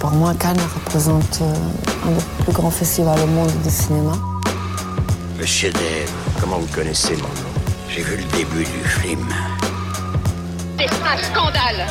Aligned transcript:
Pour 0.00 0.10
moi, 0.12 0.32
Cannes 0.34 0.58
représente 0.74 1.40
euh, 1.42 2.08
un 2.08 2.12
des 2.12 2.44
plus 2.44 2.52
grands 2.52 2.70
festivals 2.70 3.20
au 3.20 3.26
monde 3.26 3.50
du 3.62 3.70
cinéma. 3.70 4.12
Le 5.38 5.44
chef-d'œuvre, 5.44 6.12
comment 6.40 6.58
vous 6.58 6.74
connaissez 6.74 7.14
mon 7.16 7.22
nom? 7.22 7.50
J'ai 7.88 8.02
vu 8.02 8.16
le 8.16 8.24
début 8.36 8.64
du 8.64 8.88
film. 8.88 9.28
C'est 10.78 10.86
un 10.86 11.18
scandale 11.18 11.86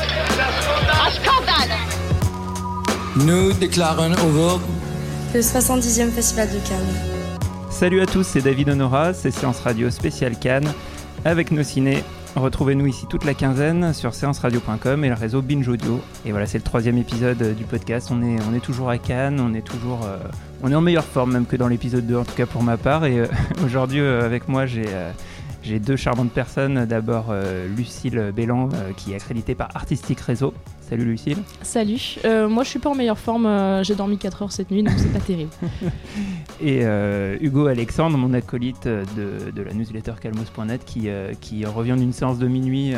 Un 0.92 1.12
scandale 1.12 1.78
Nous 3.16 3.54
déclarons 3.54 4.12
ouvert 4.28 4.60
le 5.36 5.42
70e 5.42 6.12
Festival 6.12 6.50
de 6.50 6.58
Cannes. 6.68 7.40
Salut 7.70 8.02
à 8.02 8.08
tous, 8.08 8.26
c'est 8.26 8.42
David 8.42 8.70
Honora, 8.70 9.14
c'est 9.14 9.30
Séance 9.30 9.60
Radio 9.60 9.92
spéciale 9.92 10.36
Cannes. 10.40 10.74
Avec 11.26 11.52
nos 11.52 11.62
ciné, 11.62 12.04
retrouvez-nous 12.40 12.88
ici 12.88 13.06
toute 13.08 13.26
la 13.26 13.34
quinzaine 13.34 13.94
sur 13.94 14.14
séanceradio.com 14.14 15.04
et 15.04 15.10
le 15.10 15.14
réseau 15.14 15.42
Binge 15.42 15.68
Audio. 15.68 16.02
Et 16.26 16.32
voilà, 16.32 16.46
c'est 16.46 16.58
le 16.58 16.64
troisième 16.64 16.98
épisode 16.98 17.56
du 17.56 17.64
podcast. 17.66 18.10
On 18.12 18.22
est, 18.24 18.60
toujours 18.60 18.90
à 18.90 18.98
Cannes, 18.98 19.40
on 19.40 19.54
est 19.54 19.62
toujours, 19.62 20.06
euh, 20.06 20.18
on 20.64 20.72
est 20.72 20.76
en 20.76 20.82
meilleure 20.82 21.06
forme 21.06 21.34
même 21.34 21.46
que 21.46 21.56
dans 21.56 21.68
l'épisode 21.68 22.06
2, 22.06 22.18
en 22.18 22.24
tout 22.24 22.36
cas 22.36 22.46
pour 22.46 22.64
ma 22.64 22.78
part. 22.78 23.06
Et 23.06 23.20
euh, 23.20 23.28
aujourd'hui, 23.66 24.00
euh, 24.00 24.26
avec 24.26 24.48
moi, 24.48 24.66
j'ai 24.66 24.86
j'ai 25.62 25.80
deux 25.80 25.96
charmantes 25.96 26.32
personnes. 26.32 26.86
D'abord, 26.86 27.28
euh, 27.30 27.68
Lucille 27.76 28.32
Bélan, 28.36 28.70
euh, 28.74 28.92
qui 28.96 29.12
est 29.12 29.16
accréditée 29.16 29.56
par 29.56 29.70
Artistic 29.76 30.20
Réseau. 30.20 30.54
Salut 30.82 31.06
Lucille. 31.06 31.38
Salut. 31.62 32.18
Euh, 32.26 32.48
moi, 32.48 32.64
je 32.64 32.70
suis 32.70 32.80
pas 32.80 32.90
en 32.90 32.96
meilleure 32.96 33.20
forme. 33.20 33.48
J'ai 33.84 33.96
dormi 33.96 34.18
4 34.18 34.44
heures 34.44 34.52
cette 34.52 34.72
nuit, 34.72 34.84
donc 34.84 34.94
c'est 34.98 35.14
pas 35.14 35.20
terrible. 35.20 35.52
Et 36.62 36.84
Hugo 37.42 37.68
Alexandre, 37.68 38.18
mon 38.18 38.34
acolyte 38.34 38.88
de, 38.88 39.52
de 39.52 39.62
la 39.62 39.74
newsletter 39.74 40.14
calmos.net, 40.20 40.84
qui, 40.86 41.10
qui 41.42 41.66
revient 41.66 41.96
d'une 41.98 42.14
séance 42.14 42.40
de 42.40 42.48
minuit 42.48 42.94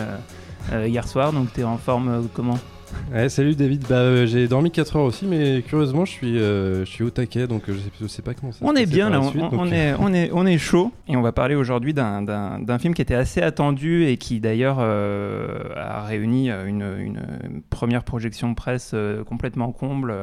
hier 0.72 1.08
soir. 1.08 1.34
Donc, 1.34 1.52
tu 1.53 1.62
es 1.62 1.64
en 1.64 1.78
forme 1.78 2.28
comment? 2.34 2.59
Ouais, 3.14 3.28
salut 3.28 3.56
David, 3.56 3.86
bah, 3.89 3.95
euh, 3.95 4.25
j'ai 4.25 4.47
dormi 4.47 4.72
4 4.72 4.95
heures 4.95 5.03
aussi, 5.03 5.25
mais 5.25 5.61
curieusement 5.67 6.06
je 6.06 6.11
suis, 6.11 6.39
euh, 6.39 6.86
je 6.86 6.89
suis 6.89 7.03
au 7.03 7.09
taquet, 7.09 7.45
donc 7.45 7.67
euh, 7.67 7.73
je, 7.73 7.80
sais, 7.80 7.92
je 8.02 8.08
sais 8.08 8.22
pas 8.22 8.34
comment 8.34 8.53
ça 8.53 8.59
On 8.61 8.73
est 8.75 8.86
bien 8.86 9.09
là, 9.09 9.20
on, 9.20 9.30
suite, 9.30 9.44
on 9.52 9.66
donc, 9.66 9.73
est, 9.73 9.94
on, 10.00 10.14
est, 10.14 10.30
on 10.31 10.45
est 10.45 10.58
chaud 10.58 10.94
et 11.09 11.17
on 11.17 11.22
va 11.22 11.34
parler 11.34 11.56
aujourd'hui 11.56 11.94
d'un- 11.94 12.22
d'un 12.22 12.59
d'un 12.59 12.80
film 12.80 12.94
qui 12.94 13.02
était 13.02 13.16
assez 13.16 13.42
attendu 13.42 14.06
et 14.06 14.16
qui 14.16 14.40
d'ailleurs 14.40 14.80
a 14.80 16.06
réuni 16.06 16.50
une, 16.50 16.85
une 17.00 17.62
première 17.69 18.03
projection 18.03 18.53
presse 18.56 18.96
complètement 19.28 19.72
comble. 19.74 20.13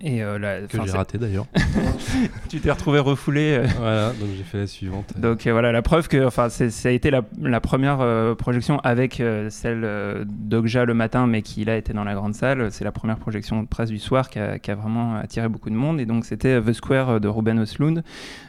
Et 0.00 0.22
euh, 0.22 0.38
la- 0.38 0.60
que 0.62 0.76
j'ai 0.84 0.90
raté 0.92 1.18
d'ailleurs. 1.18 1.46
tu 2.48 2.60
t'es 2.60 2.70
retrouvé 2.70 2.98
refoulé. 2.98 3.58
euh, 3.60 3.66
voilà, 3.78 4.08
donc 4.10 4.28
j'ai 4.36 4.42
fait 4.44 4.58
la 4.58 4.66
suivante. 4.66 5.18
donc 5.18 5.46
euh, 5.46 5.52
voilà, 5.52 5.72
la 5.72 5.82
preuve 5.82 6.08
que 6.08 6.26
enfin, 6.26 6.48
ça 6.48 6.88
a 6.88 6.92
été 6.92 7.10
la, 7.10 7.22
la 7.42 7.60
première 7.60 7.98
euh, 8.00 8.34
projection 8.34 8.78
avec 8.80 9.22
celle 9.50 10.26
d'Ogja 10.26 10.84
le 10.84 10.94
matin, 10.94 11.26
mais 11.26 11.42
qui 11.42 11.64
là 11.64 11.76
était 11.76 11.92
dans 11.92 12.04
la 12.04 12.14
grande 12.14 12.34
salle. 12.34 12.70
C'est 12.70 12.84
la 12.84 12.92
première 12.92 13.18
projection 13.18 13.62
de 13.62 13.68
presse 13.68 13.88
du 13.90 13.98
soir 13.98 14.28
qui 14.30 14.38
a, 14.38 14.58
qui 14.58 14.70
a 14.70 14.74
vraiment 14.74 15.16
attiré 15.16 15.48
beaucoup 15.48 15.70
de 15.70 15.74
monde. 15.74 16.00
Et 16.00 16.06
donc 16.06 16.24
c'était 16.24 16.60
The 16.60 16.72
Square 16.72 17.20
de 17.20 17.28
Ruben 17.28 17.58
Östlund. 17.60 18.02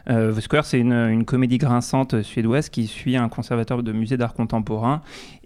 Euh, 0.10 0.34
The 0.34 0.42
Square, 0.42 0.66
c'est 0.66 0.80
une, 0.80 0.94
une 0.94 1.26
comédie 1.26 1.58
grinçante 1.58 2.22
suédoise 2.22 2.70
qui 2.70 2.88
suit 2.88 3.16
un 3.18 3.30
conservateur 3.30 3.84
de 3.84 3.92
musée 3.92 4.18
d'art 4.18 4.34
contemporain 4.34 5.02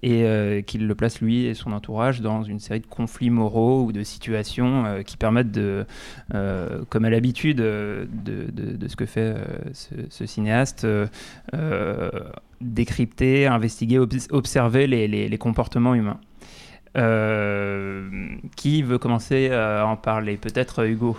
et 0.06 0.64
qui 0.68 0.78
le 0.80 0.96
place 0.96 1.22
lui 1.22 1.46
et 1.46 1.54
son 1.54 1.72
entourage 1.72 2.20
dans 2.20 2.44
une 2.44 2.60
série 2.60 2.82
de 2.82 2.86
conflits 2.88 3.30
moraux 3.30 3.84
ou 3.86 3.92
de 3.94 4.04
situations 4.04 5.02
qui 5.06 5.16
permettent 5.16 5.52
de, 5.52 5.83
comme 6.90 7.06
à 7.06 7.10
l'habitude 7.10 7.62
euh, 7.62 8.06
de, 8.10 8.88
ce 8.88 8.96
que 8.96 9.06
fait 9.06 9.36
euh, 9.36 9.44
ce, 10.10 10.26
cinéaste, 10.26 10.86
euh, 10.86 11.08
euh, 11.54 12.10
décrypter, 12.62 13.48
investiguer, 13.48 14.00
obs- 14.00 14.28
observer 14.32 14.88
les, 14.88 15.38
comportements 15.38 15.96
humains. 15.96 16.20
Euh, 16.96 18.08
qui 18.56 18.84
veut 18.84 19.00
commencer 19.00 19.50
à 19.50 19.88
en 19.88 19.96
parler? 19.96 20.38
Peut-être 20.38 20.86
Hugo. 20.86 21.18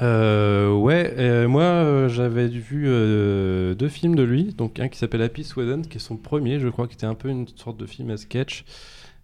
Euh, 0.00 0.72
ouais, 0.72 1.12
euh, 1.18 1.48
moi 1.48 1.62
euh, 1.62 2.08
j'avais 2.08 2.46
vu 2.46 2.84
euh, 2.86 3.74
deux 3.74 3.88
films 3.88 4.14
de 4.14 4.22
lui, 4.22 4.54
donc 4.56 4.78
un 4.78 4.88
qui 4.88 4.96
s'appelle 4.96 5.22
Happy 5.22 5.42
Sweden, 5.42 5.82
qui 5.86 5.96
est 5.96 6.00
son 6.00 6.16
premier, 6.16 6.60
je 6.60 6.68
crois, 6.68 6.86
qui 6.86 6.94
était 6.94 7.06
un 7.06 7.16
peu 7.16 7.28
une 7.28 7.48
sorte 7.48 7.78
de 7.78 7.86
film 7.86 8.10
à 8.10 8.16
sketch 8.16 8.64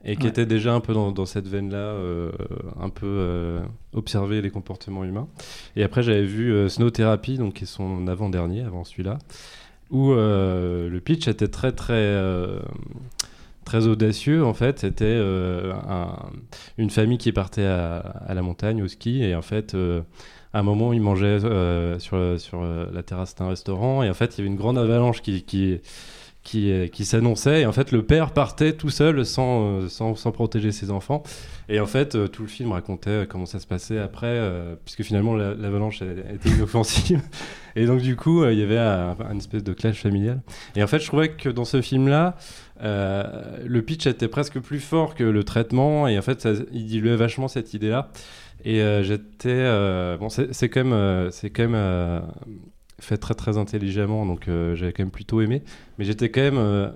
et 0.04 0.16
qui 0.16 0.24
Ouais. 0.24 0.28
était 0.28 0.46
déjà 0.46 0.74
un 0.74 0.80
peu 0.80 0.92
dans, 0.94 1.12
dans 1.12 1.26
cette 1.26 1.48
veine-là, 1.48 1.76
euh, 1.76 2.30
un 2.80 2.88
peu 2.90 3.06
euh, 3.06 3.60
observer 3.94 4.42
les 4.42 4.50
comportements 4.50 5.04
humains. 5.04 5.28
Et 5.76 5.82
après 5.82 6.02
j'avais 6.02 6.24
vu 6.24 6.52
euh, 6.52 6.68
Snow 6.68 6.90
Therapy, 6.90 7.38
donc 7.38 7.54
qui 7.54 7.64
est 7.64 7.66
son 7.66 8.06
avant-dernier, 8.08 8.62
avant 8.62 8.84
celui-là, 8.84 9.18
où 9.90 10.12
le 10.14 10.98
pitch 11.04 11.28
était 11.28 11.48
très 11.48 11.72
très 11.72 12.18
très 13.64 13.86
audacieux 13.86 14.44
en 14.44 14.54
fait. 14.54 14.80
C'était 14.80 15.18
un- 15.88 16.16
une 16.78 16.90
famille 16.90 17.18
qui 17.18 17.32
partait 17.32 17.64
à, 17.66 17.96
à 17.98 18.34
la 18.34 18.42
montagne 18.42 18.82
au 18.82 18.88
ski 18.88 19.22
et 19.22 19.34
en 19.34 19.42
fait. 19.42 19.74
à 20.52 20.60
un 20.60 20.62
moment, 20.62 20.92
ils 20.92 21.00
mangeaient 21.00 21.44
euh, 21.44 21.98
sur, 21.98 22.16
sur 22.38 22.62
euh, 22.62 22.86
la 22.92 23.02
terrasse 23.02 23.34
d'un 23.34 23.48
restaurant 23.48 24.04
et 24.04 24.08
en 24.10 24.14
fait, 24.14 24.34
il 24.34 24.38
y 24.38 24.40
avait 24.42 24.50
une 24.50 24.56
grande 24.56 24.78
avalanche 24.78 25.20
qui, 25.20 25.42
qui, 25.42 25.80
qui, 26.44 26.70
euh, 26.70 26.86
qui 26.88 27.04
s'annonçait. 27.06 27.62
Et 27.62 27.66
en 27.66 27.72
fait, 27.72 27.90
le 27.90 28.04
père 28.04 28.32
partait 28.32 28.74
tout 28.74 28.90
seul 28.90 29.24
sans, 29.24 29.64
euh, 29.80 29.88
sans, 29.88 30.14
sans 30.14 30.30
protéger 30.30 30.70
ses 30.72 30.90
enfants. 30.90 31.22
Et 31.70 31.80
en 31.80 31.86
fait, 31.86 32.14
euh, 32.14 32.28
tout 32.28 32.42
le 32.42 32.48
film 32.48 32.72
racontait 32.72 33.26
comment 33.28 33.46
ça 33.46 33.58
se 33.58 33.66
passait 33.66 33.98
après, 33.98 34.38
puisque 34.84 35.02
finalement, 35.02 35.34
la- 35.34 35.54
l'avalanche 35.54 36.02
était 36.02 36.50
inoffensive. 36.50 37.22
Et 37.76 37.86
donc, 37.86 38.02
du 38.02 38.14
coup, 38.14 38.44
il 38.44 38.58
y 38.58 38.62
avait 38.62 38.78
un, 38.78 39.16
un 39.28 39.36
espèce 39.38 39.64
de 39.64 39.72
clash 39.72 40.00
familial. 40.00 40.42
Et 40.76 40.82
en 40.82 40.86
fait, 40.86 41.00
je 41.00 41.06
trouvais 41.06 41.30
que 41.30 41.48
dans 41.48 41.64
ce 41.64 41.80
film-là, 41.80 42.36
le 42.80 43.80
pitch 43.80 44.06
était 44.06 44.28
presque 44.28 44.60
plus 44.60 44.80
fort 44.80 45.14
que 45.14 45.24
le 45.24 45.42
traitement. 45.44 46.06
Et 46.06 46.18
en 46.18 46.22
fait, 46.22 46.46
il 46.72 46.84
diluait 46.86 47.16
vachement 47.16 47.48
cette 47.48 47.72
idée-là. 47.74 48.10
Et 48.66 48.80
j'étais. 49.02 49.64
bon, 50.20 50.28
c'est 50.28 50.68
quand 50.68 50.84
même, 50.84 51.30
c'est 51.32 51.50
quand 51.50 51.68
même 51.68 52.22
fait 53.04 53.16
très 53.18 53.34
très 53.34 53.56
intelligemment, 53.58 54.26
donc 54.26 54.48
euh, 54.48 54.74
j'avais 54.74 54.92
quand 54.92 55.02
même 55.02 55.10
plutôt 55.10 55.40
aimé. 55.40 55.62
Mais 55.98 56.04
j'étais 56.04 56.28
quand 56.30 56.40
même 56.42 56.58
euh, 56.58 56.88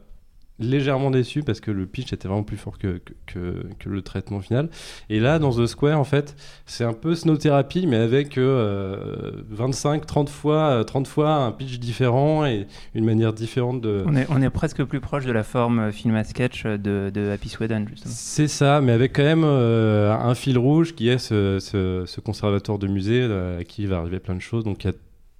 légèrement 0.61 1.13
déçu 1.13 1.45
parce 1.45 1.61
que 1.61 1.71
le 1.71 1.87
pitch 1.87 2.13
était 2.13 2.27
vraiment 2.27 2.43
plus 2.43 2.57
fort 2.57 2.79
que, 2.79 2.99
que, 2.99 3.13
que- 3.33 3.67
que 3.79 3.89
le 3.89 4.03
traitement 4.03 4.41
final. 4.41 4.69
Et 5.09 5.21
là, 5.21 5.39
dans 5.39 5.53
The 5.53 5.67
Square, 5.67 6.01
en 6.01 6.05
fait, 6.05 6.35
c'est 6.67 6.83
un 6.83 6.95
peu 6.95 7.15
Snow 7.15 7.37
Therapy, 7.37 7.87
mais 7.87 7.95
avec 7.97 8.37
euh, 8.39 9.31
25, 9.51 10.05
30 10.05 10.29
fois, 10.29 10.71
euh, 10.71 10.83
30 10.83 11.07
fois 11.07 11.31
un 11.35 11.53
pitch 11.53 11.79
différent 11.79 12.45
et 12.45 12.67
une 12.97 13.05
manière 13.05 13.33
différente 13.33 13.81
de. 13.81 14.03
On 14.07 14.17
est, 14.17 14.27
on 14.31 14.43
est 14.43 14.51
presque 14.51 14.83
plus 14.83 14.99
proche 14.99 15.25
de 15.27 15.31
la 15.33 15.45
forme 15.45 15.79
euh, 15.79 15.93
film 15.93 16.17
à 16.17 16.25
sketch 16.25 16.65
de, 16.65 17.11
de 17.15 17.31
Happy 17.31 17.49
Sweden, 17.49 17.87
justement. 17.89 18.13
C'est 18.17 18.49
ça, 18.49 18.81
mais 18.81 18.91
avec 18.91 19.15
quand 19.15 19.23
même 19.23 19.45
euh, 19.45 20.13
un 20.13 20.35
fil 20.35 20.59
rouge 20.59 20.95
qui 20.97 21.09
est 21.09 21.19
ce, 21.19 21.59
ce- 21.61 22.03
ce 22.05 22.21
conservateur 22.21 22.81
de 22.81 22.89
musée 22.89 23.21
euh, 23.23 23.61
à 23.61 23.65
qui 23.65 23.83
il 23.83 23.89
va 23.89 23.99
arriver 23.99 24.19
plein 24.19 24.35
de 24.35 24.41
choses. 24.43 24.65
Donc 24.65 24.83
il 24.83 24.89
y 24.89 24.91
a 24.91 24.95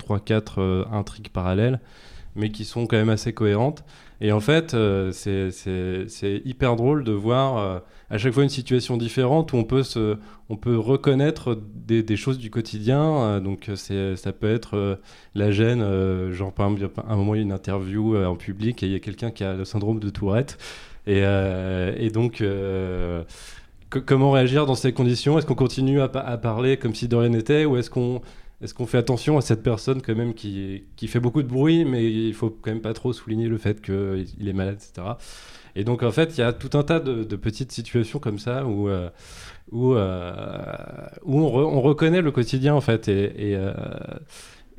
3-4 0.09 0.87
intrigues 0.93 1.29
parallèles, 1.31 1.81
mais 2.37 2.51
qui 2.51 2.65
sont 2.65 2.87
quand 2.87 2.97
même 2.97 3.09
assez 3.11 3.33
cohérentes. 3.33 3.85
Et 4.21 4.33
en 4.33 4.41
fait, 4.41 4.75
euh, 4.75 5.13
c'est- 5.13 6.43
hyper 6.45 6.75
drôle 6.77 7.05
de 7.05 7.13
voir 7.13 7.59
euh, 7.59 7.79
à 8.11 8.19
chaque 8.19 8.33
fois 8.33 8.43
une 8.43 8.49
situation 8.49 8.97
différente 8.97 9.53
où 9.53 9.57
on 9.57 9.65
peut, 9.65 9.85
se, 9.85 10.17
on 10.49 10.57
peut 10.57 10.77
reconnaître 10.77 11.59
des, 11.87 12.17
choses 12.17 12.39
du 12.39 12.51
quotidien. 12.51 13.01
Euh, 13.01 13.41
donc 13.41 13.71
ça 13.77 14.33
peut 14.33 14.53
être 14.53 14.77
euh, 14.77 14.97
la 15.35 15.51
gêne, 15.53 15.83
euh, 15.83 16.33
genre 16.33 16.53
par 16.53 16.69
exemple, 16.71 17.01
à 17.07 17.13
un 17.13 17.17
moment 17.17 17.35
il 17.35 17.39
y 17.39 17.41
a 17.41 17.45
une 17.45 17.53
interview 17.53 18.17
euh, 18.17 18.27
en 18.27 18.35
public 18.37 18.83
et 18.83 18.87
il 18.87 18.93
y 18.93 18.97
a 18.97 19.01
quelqu'un 19.01 19.31
qui 19.31 19.45
a 19.45 19.55
le 19.55 19.65
syndrome 19.65 20.01
de 20.01 20.11
Tourette. 20.11 20.59
Et, 21.07 21.21
euh, 21.23 21.95
et 21.97 22.11
donc, 22.11 22.41
euh, 22.41 23.23
comment 24.05 24.33
réagir 24.33 24.67
dans 24.67 24.75
ces 24.75 24.93
conditions? 24.93 25.39
Est-ce 25.39 25.47
qu'on 25.47 25.55
continue 25.55 26.01
à 26.03 26.09
parler 26.09 26.77
comme 26.77 26.95
si 26.95 27.09
de 27.09 27.17
rien 27.17 27.31
n'était 27.31 27.65
ou 27.65 27.77
est-ce 27.77 27.89
qu'on 27.89 28.21
est-ce 28.61 28.75
qu'on 28.75 28.87
fait 28.87 28.99
attention 28.99 29.39
à 29.39 29.41
cette 29.41 29.63
personne 29.63 30.03
quand 30.03 30.17
même 30.17 30.35
qui, 30.35 30.85
qui 30.97 31.07
fait 31.09 31.21
beaucoup 31.21 31.43
de 31.43 31.49
bruit, 31.49 31.85
mais 31.85 32.05
il 32.11 32.35
faut 32.35 32.51
quand 32.51 32.71
même 32.73 32.81
pas 32.81 32.93
trop 32.95 33.13
souligner 33.13 33.49
le 33.49 33.59
fait 33.59 33.81
qu'il 33.81 34.49
est 34.49 34.53
malade, 34.53 34.79
etc. 34.81 35.17
Et 35.77 35.85
donc 35.85 36.03
en 36.03 36.11
fait, 36.11 36.37
il 36.37 36.41
y 36.41 36.45
a 36.45 36.53
tout 36.53 36.77
un 36.77 36.83
tas 36.83 36.99
de, 37.01 37.37
petites 37.37 37.71
situations 37.73 38.19
comme 38.19 38.39
ça 38.39 38.67
où, 38.67 38.89
euh, 38.89 39.11
où, 39.71 39.95
euh, 39.95 40.63
où 41.25 41.39
on, 41.41 41.49
re- 41.49 41.67
on 41.77 41.81
reconnaît 41.81 42.23
le 42.23 42.33
quotidien 42.33 42.75
en 42.75 42.81
fait. 42.81 43.09
Et, 43.09 43.55
euh, 43.57 43.73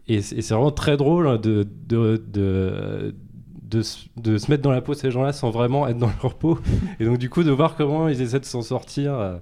et 0.08 0.22
c'est 0.22 0.42
vraiment 0.50 0.72
très 0.72 0.98
drôle 0.98 1.40
de, 1.40 1.66
de, 1.88 2.22
de, 2.28 3.16
de, 3.64 3.82
de 4.18 4.38
se 4.38 4.52
mettre 4.52 4.64
dans 4.64 4.72
la 4.72 4.82
peau 4.82 4.94
de 4.94 4.98
ces 5.00 5.12
gens-là 5.12 5.34
sans 5.34 5.52
vraiment 5.52 5.88
être 5.88 5.98
dans 6.00 6.12
leur 6.24 6.36
peau. 6.36 6.60
Et 7.00 7.06
donc 7.06 7.18
du 7.20 7.30
coup, 7.30 7.44
de 7.44 7.52
voir 7.52 7.76
comment 7.76 8.08
ils 8.10 8.22
essaient 8.22 8.40
de 8.40 8.46
s'en 8.46 8.64
sortir. 8.64 9.40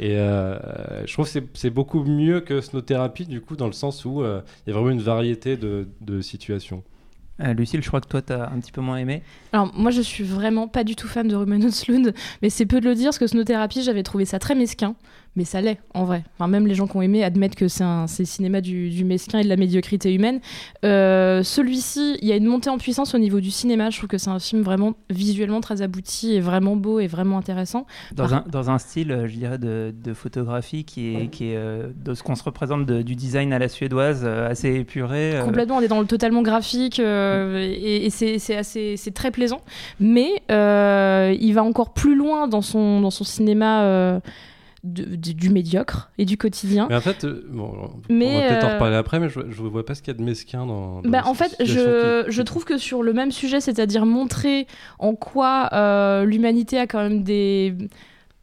Et 0.00 0.16
euh, 0.16 1.06
je 1.06 1.12
trouve 1.12 1.26
que 1.26 1.30
c'est- 1.30 1.48
c'est 1.54 1.70
beaucoup 1.70 2.02
mieux 2.04 2.40
que 2.40 2.60
Snow-Thérapie, 2.60 3.26
du 3.26 3.40
coup, 3.40 3.56
dans 3.56 3.66
le 3.66 3.72
sens 3.72 4.04
où 4.04 4.22
euh, 4.22 4.40
il 4.66 4.70
y 4.70 4.72
a 4.72 4.74
vraiment 4.78 4.90
une 4.90 5.02
variété 5.02 5.56
de, 5.56 5.88
de 6.00 6.20
situations. 6.20 6.82
Euh, 7.40 7.54
Lucille, 7.54 7.82
je 7.82 7.88
crois 7.88 8.00
que 8.00 8.08
toi, 8.08 8.20
t'as 8.22 8.46
un 8.50 8.60
petit 8.60 8.72
peu 8.72 8.82
moins 8.82 8.98
aimé. 8.98 9.22
Alors 9.52 9.72
moi 9.74 9.90
je 9.90 10.00
suis 10.02 10.22
vraiment 10.22 10.68
pas 10.68 10.84
du 10.84 10.94
tout 10.96 11.08
fan 11.08 11.26
de 11.26 11.34
Ruben 11.34 11.64
Östlund, 11.64 12.14
mais 12.42 12.50
c'est 12.50 12.66
peu 12.66 12.80
de 12.80 12.84
le 12.88 12.94
dire 12.94 13.06
parce 13.06 13.18
que 13.18 13.26
Snow-Thérapie 13.26 13.82
j'avais 13.82 14.02
trouvé 14.02 14.24
ça 14.26 14.38
très 14.38 14.54
mesquin, 14.54 14.94
mais 15.36 15.44
ça 15.44 15.60
l'est 15.60 15.78
en 15.94 16.04
vrai. 16.04 16.24
Enfin 16.36 16.46
même 16.48 16.66
les 16.66 16.74
gens 16.74 16.86
qui 16.86 16.96
ont 16.96 17.02
aimé 17.02 17.24
admettent 17.24 17.54
que 17.54 17.68
c'est 17.68 17.84
un 17.84 18.06
le 18.18 18.24
cinéma 18.26 18.60
du, 18.60 18.90
du 18.90 19.04
mesquin 19.04 19.38
et 19.38 19.44
de 19.44 19.48
la 19.48 19.56
médiocrité 19.56 20.12
humaine. 20.14 20.40
Euh, 20.84 21.42
Celui-ci, 21.42 22.18
il 22.20 22.28
y 22.28 22.32
a 22.32 22.36
une 22.36 22.44
montée 22.46 22.68
en 22.70 22.78
puissance 22.78 23.14
au 23.14 23.18
niveau 23.18 23.40
du 23.40 23.50
cinéma. 23.50 23.90
Je 23.90 23.96
trouve 23.98 24.08
que 24.08 24.18
c'est 24.18 24.30
un 24.30 24.38
film 24.38 24.62
vraiment 24.62 24.94
visuellement 25.10 25.60
très 25.60 25.80
abouti 25.82 26.34
et 26.34 26.40
vraiment 26.40 26.76
beau 26.76 27.00
et 27.00 27.06
vraiment 27.06 27.38
intéressant. 27.38 27.86
Dans, 28.14 28.28
Par- 28.28 28.34
un, 28.34 28.44
dans 28.50 28.70
un 28.70 28.78
style, 28.78 29.10
euh, 29.12 29.26
je 29.28 29.34
dirais, 29.36 29.58
de, 29.58 29.94
de 30.04 30.14
photographie 30.14 30.84
qui 30.84 31.14
est, 31.16 31.28
qui 31.28 31.50
est 31.50 31.56
euh, 31.56 31.88
de 32.04 32.14
ce 32.14 32.22
qu'on 32.22 32.34
se 32.34 32.42
représente 32.44 32.84
de- 32.86 33.02
du 33.02 33.16
design 33.16 33.52
à 33.52 33.58
la 33.58 33.68
suédoise, 33.68 34.22
euh, 34.24 34.50
assez 34.50 34.74
épuré. 34.74 35.40
Complètement, 35.44 35.76
on 35.76 35.80
est 35.80 35.88
dans 35.88 36.00
le 36.00 36.06
totalement 36.06 36.42
graphique 36.42 37.00
euh, 37.00 37.58
et, 37.62 38.06
et 38.06 38.10
c'est 38.10 38.38
c'est 38.38 38.56
assez, 38.56 38.96
c'est 38.96 39.12
très 39.12 39.30
plaisant. 39.30 39.60
Mais 40.00 40.42
il 40.50 41.52
va 41.54 41.62
encore 41.64 41.92
plus 41.94 42.14
loin 42.14 42.48
dans 42.48 42.62
son 42.62 43.00
dans 43.00 43.10
son 43.10 43.24
cinéma 43.24 44.20
de- 44.84 45.04
de- 45.04 45.32
du 45.32 45.50
médiocre 45.50 46.10
et 46.18 46.24
du 46.24 46.36
quotidien. 46.36 46.86
Mais 46.90 46.96
en 46.96 47.00
fait, 47.00 47.24
euh, 47.24 47.46
bon, 47.48 47.72
on 47.72 47.82
va 47.82 48.48
peut-être 48.48 48.64
en 48.64 48.68
euh, 48.70 48.74
reparler 48.74 48.96
après, 48.96 49.20
mais 49.20 49.28
je, 49.28 49.40
je 49.48 49.62
vois 49.62 49.84
pas 49.86 49.94
ce 49.94 50.02
qu'il 50.02 50.12
y 50.12 50.16
a 50.16 50.18
de 50.18 50.24
mesquin 50.24 50.66
dans. 50.66 51.02
dans 51.02 51.08
Bah, 51.10 51.22
en 51.26 51.34
fait, 51.34 51.54
je, 51.60 52.24
qui- 52.24 52.32
je 52.32 52.42
trouve 52.42 52.64
que 52.64 52.78
sur 52.78 53.02
le 53.02 53.12
même 53.12 53.30
sujet, 53.30 53.60
c'est-à-dire 53.60 54.04
montrer 54.06 54.66
en 54.98 55.14
quoi 55.14 55.68
euh, 55.72 56.24
l'humanité 56.24 56.78
a 56.78 56.86
quand 56.86 57.00
même 57.02 57.22
des... 57.22 57.74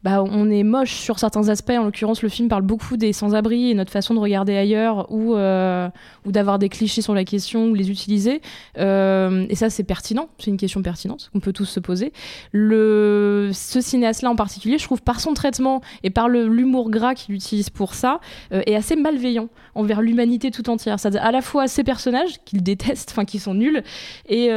Bah, 0.02 0.22
on 0.22 0.50
est 0.50 0.62
moche 0.62 0.94
sur 0.94 1.18
certains 1.18 1.50
aspects. 1.50 1.72
En 1.72 1.84
l'occurrence, 1.84 2.22
le 2.22 2.30
film 2.30 2.48
parle 2.48 2.62
beaucoup 2.62 2.96
des 2.96 3.12
sans-abri 3.12 3.70
et 3.70 3.74
notre 3.74 3.92
façon 3.92 4.14
de 4.14 4.18
regarder 4.18 4.56
ailleurs 4.56 5.12
ou, 5.12 5.34
euh, 5.34 5.90
d'avoir 6.24 6.58
des 6.58 6.70
clichés 6.70 7.02
sur 7.02 7.14
la 7.14 7.24
question 7.24 7.66
ou 7.66 7.74
les 7.74 7.90
utiliser. 7.90 8.40
Euh, 8.78 9.44
et 9.50 9.54
ça, 9.54 9.68
c'est 9.68 9.84
pertinent. 9.84 10.30
C'est 10.38 10.50
une 10.50 10.56
question 10.56 10.80
pertinente 10.80 11.28
qu'on 11.32 11.40
peut 11.40 11.52
tous 11.52 11.66
se 11.66 11.80
poser. 11.80 12.14
Le, 12.52 13.50
ce 13.52 13.82
cinéaste-là 13.82 14.30
en 14.30 14.36
particulier, 14.36 14.78
je 14.78 14.84
trouve 14.84 15.02
par 15.02 15.20
son 15.20 15.34
traitement 15.34 15.82
et 16.02 16.08
par 16.08 16.30
l'humour 16.30 16.88
gras 16.88 17.14
qu'il 17.14 17.34
utilise 17.34 17.68
pour 17.68 17.92
ça, 17.92 18.20
euh, 18.52 18.62
est 18.64 18.76
assez 18.76 18.96
malveillant 18.96 19.50
envers 19.74 20.00
l'humanité 20.00 20.50
tout 20.50 20.70
entière. 20.70 20.98
C'est-à-dire 20.98 21.22
à 21.22 21.30
la 21.30 21.42
fois 21.42 21.68
ses 21.68 21.84
personnages 21.84 22.42
qu'il 22.46 22.62
déteste, 22.62 23.10
enfin 23.12 23.26
qui 23.26 23.38
sont 23.38 23.52
nuls, 23.52 23.82
et 24.30 24.48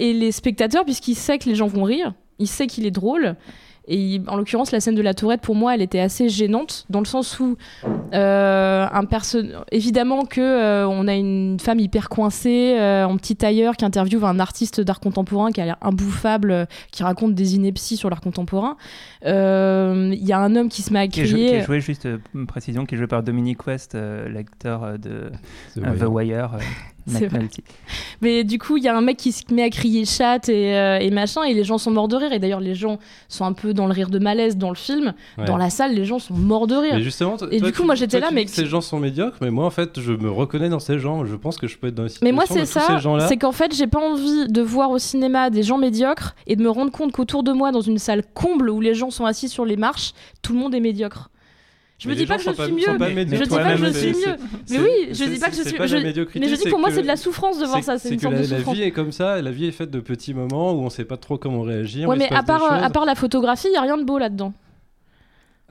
les 0.00 0.32
spectateurs 0.32 0.84
puisqu'il 0.84 1.14
sait 1.14 1.38
que 1.38 1.48
les 1.48 1.54
gens 1.54 1.68
vont 1.68 1.84
rire, 1.84 2.12
il 2.40 2.48
sait 2.48 2.66
qu'il 2.66 2.86
est 2.86 2.90
drôle. 2.90 3.36
Et 3.88 4.20
en 4.28 4.36
l'occurrence, 4.36 4.72
la 4.72 4.80
scène 4.80 4.94
de 4.94 5.02
la 5.02 5.14
tourette, 5.14 5.40
pour 5.40 5.54
moi, 5.54 5.74
elle 5.74 5.82
était 5.82 6.00
assez 6.00 6.28
gênante, 6.28 6.86
dans 6.90 7.00
le 7.00 7.06
sens 7.06 7.40
où 7.40 7.56
euh, 8.14 8.86
un 8.92 9.04
évidemment 9.72 10.24
que 10.24 10.40
euh, 10.40 10.88
on 10.88 11.08
a 11.08 11.14
une 11.14 11.58
femme 11.60 11.78
hyper 11.78 12.08
coincée 12.08 12.76
euh, 12.78 13.04
en 13.04 13.16
petit 13.16 13.36
tailleur 13.36 13.76
qui 13.76 13.84
interviewe 13.84 14.24
un 14.24 14.38
artiste 14.38 14.80
d'art 14.80 15.00
contemporain 15.00 15.50
qui 15.50 15.60
a 15.60 15.64
l'air 15.64 15.76
imbouffable, 15.80 16.50
euh, 16.50 16.64
qui 16.92 17.02
raconte 17.02 17.34
des 17.34 17.56
inepties 17.56 17.96
sur 17.96 18.10
l'art 18.10 18.20
contemporain. 18.20 18.76
Euh, 19.26 20.10
Il 20.12 20.26
y 20.26 20.32
a 20.32 20.38
un 20.38 20.54
homme 20.56 20.68
qui 20.68 20.82
se 20.82 20.92
met 20.92 21.00
à 21.00 21.08
Qui 21.08 21.22
est, 21.22 21.26
joué, 21.26 21.38
qui 21.38 21.44
crier. 21.46 21.58
est 21.58 21.64
joué, 21.64 21.80
juste 21.80 22.08
une 22.34 22.46
précision, 22.46 22.86
qui 22.86 22.94
est 22.94 22.98
joué 22.98 23.06
par 23.06 23.22
Dominique 23.22 23.66
West, 23.66 23.94
euh, 23.94 24.28
l'acteur 24.28 24.98
de 24.98 25.30
The 25.74 25.98
The 25.98 26.06
Wire. 26.08 26.50
Wire, 27.06 27.18
C'est 27.18 27.26
vrai. 27.26 27.38
McNulty. 27.38 27.62
Mais 28.20 28.44
du 28.44 28.58
coup, 28.58 28.76
il 28.76 28.84
y 28.84 28.88
a 28.88 28.96
un 28.96 29.00
mec 29.00 29.16
qui 29.16 29.32
se 29.32 29.42
met 29.52 29.62
à 29.62 29.70
crier 29.70 30.04
chat 30.04 30.48
et, 30.48 30.74
euh, 30.76 30.98
et 30.98 31.10
machin, 31.10 31.42
et 31.44 31.54
les 31.54 31.64
gens 31.64 31.78
sont 31.78 31.90
morts 31.90 32.08
de 32.08 32.16
rire. 32.16 32.32
Et 32.32 32.38
d'ailleurs, 32.38 32.60
les 32.60 32.74
gens 32.74 32.98
sont 33.28 33.44
un 33.44 33.52
peu 33.52 33.72
dans 33.74 33.86
le 33.86 33.92
rire 33.92 34.10
de 34.10 34.18
malaise 34.18 34.56
dans 34.56 34.68
le 34.70 34.76
film. 34.76 35.12
Ouais. 35.38 35.44
Dans 35.44 35.56
la 35.56 35.70
salle, 35.70 35.94
les 35.94 36.04
gens 36.04 36.18
sont 36.18 36.34
morts 36.34 36.66
de 36.66 36.74
rire. 36.74 36.94
Mais 36.94 37.02
justement, 37.02 37.36
toi- 37.36 37.48
Et 37.50 37.58
toi, 37.58 37.68
du 37.68 37.74
coup, 37.74 37.80
tu- 37.82 37.86
moi, 37.86 37.94
j'étais 37.94 38.20
là, 38.20 38.28
mais- 38.32 38.44
dis 38.44 38.50
que 38.50 38.56
ces 38.56 38.66
gens 38.66 38.80
sont 38.80 38.98
médiocres, 38.98 39.38
mais 39.40 39.50
moi, 39.50 39.64
en 39.66 39.70
fait, 39.70 40.00
je 40.00 40.12
me 40.12 40.30
reconnais 40.30 40.68
dans 40.68 40.80
ces 40.80 40.98
gens. 40.98 41.24
Je 41.24 41.36
pense 41.36 41.56
que 41.58 41.66
je 41.66 41.78
peux 41.78 41.88
être 41.88 41.94
dans 41.94 42.04
les 42.04 42.10
Mais 42.22 42.32
moi, 42.32 42.44
c'est 42.46 42.66
ça. 42.66 42.86
C'est 43.28 43.36
qu'en 43.36 43.52
fait, 43.52 43.74
j'ai 43.74 43.86
pas 43.86 44.00
envie 44.00 44.48
de 44.48 44.60
voir 44.62 44.90
au 44.90 44.98
cinéma 44.98 45.50
des 45.50 45.62
gens 45.62 45.78
médiocres 45.78 46.34
et 46.46 46.56
de 46.56 46.62
me 46.62 46.70
rendre 46.70 46.92
compte 46.92 47.12
qu'autour 47.12 47.42
de 47.42 47.52
moi, 47.52 47.72
dans 47.72 47.80
une 47.80 47.98
salle 47.98 48.22
comble 48.34 48.70
où 48.70 48.80
les 48.80 48.94
gens 48.94 49.10
sont 49.10 49.24
assis 49.24 49.48
sur 49.48 49.64
les 49.64 49.76
marches, 49.76 50.12
tout 50.42 50.52
le 50.52 50.58
monde 50.58 50.74
est 50.74 50.80
médiocre. 50.80 51.30
Je 52.00 52.08
me 52.08 52.14
dis 52.14 52.24
pas 52.26 52.36
que 52.38 52.42
je 52.42 52.50
suis 52.50 52.72
mieux. 52.72 52.80
Je 52.86 53.14
médiocres. 53.14 53.42
dis 53.44 53.48
pas 53.56 53.76
que 53.76 53.76
je 53.76 53.92
suis 53.92 54.08
mieux. 54.12 54.36
Mais 54.70 54.78
oui, 54.78 55.08
je 55.12 55.24
dis 55.24 55.38
pas 55.38 55.50
que 55.50 55.54
je 55.56 55.62
suis. 55.62 55.78
Mais 56.40 56.48
je 56.48 56.54
dis 56.56 56.68
pour 56.70 56.78
moi, 56.80 56.90
c'est 56.90 57.02
de 57.02 57.06
la 57.06 57.16
souffrance 57.16 57.58
de 57.60 57.66
voir 57.66 57.82
ça. 57.84 57.98
C'est 57.98 58.08
une 58.10 58.16
que 58.16 58.22
sorte 58.22 58.34
la, 58.34 58.42
de 58.42 58.46
la 58.50 58.56
souffrance. 58.58 58.74
vie 58.74 58.82
est 58.82 58.90
comme 58.90 59.12
ça, 59.12 59.40
la 59.42 59.50
vie 59.50 59.66
est 59.66 59.72
faite 59.72 59.90
de 59.90 60.00
petits 60.00 60.34
moments 60.34 60.72
où 60.72 60.80
on 60.82 60.90
sait 60.90 61.04
pas 61.04 61.16
trop 61.18 61.36
comment 61.38 61.62
réagir. 61.62 62.08
Ouais, 62.08 62.16
mais 62.16 62.32
à 62.32 62.42
part, 62.42 62.60
des 62.60 62.76
à 62.76 62.82
choses. 62.84 62.92
part 62.92 63.04
la 63.04 63.14
photographie, 63.14 63.68
il 63.70 63.74
y 63.74 63.76
a 63.76 63.82
rien 63.82 63.98
de 63.98 64.04
beau 64.04 64.18
là-dedans. 64.18 64.52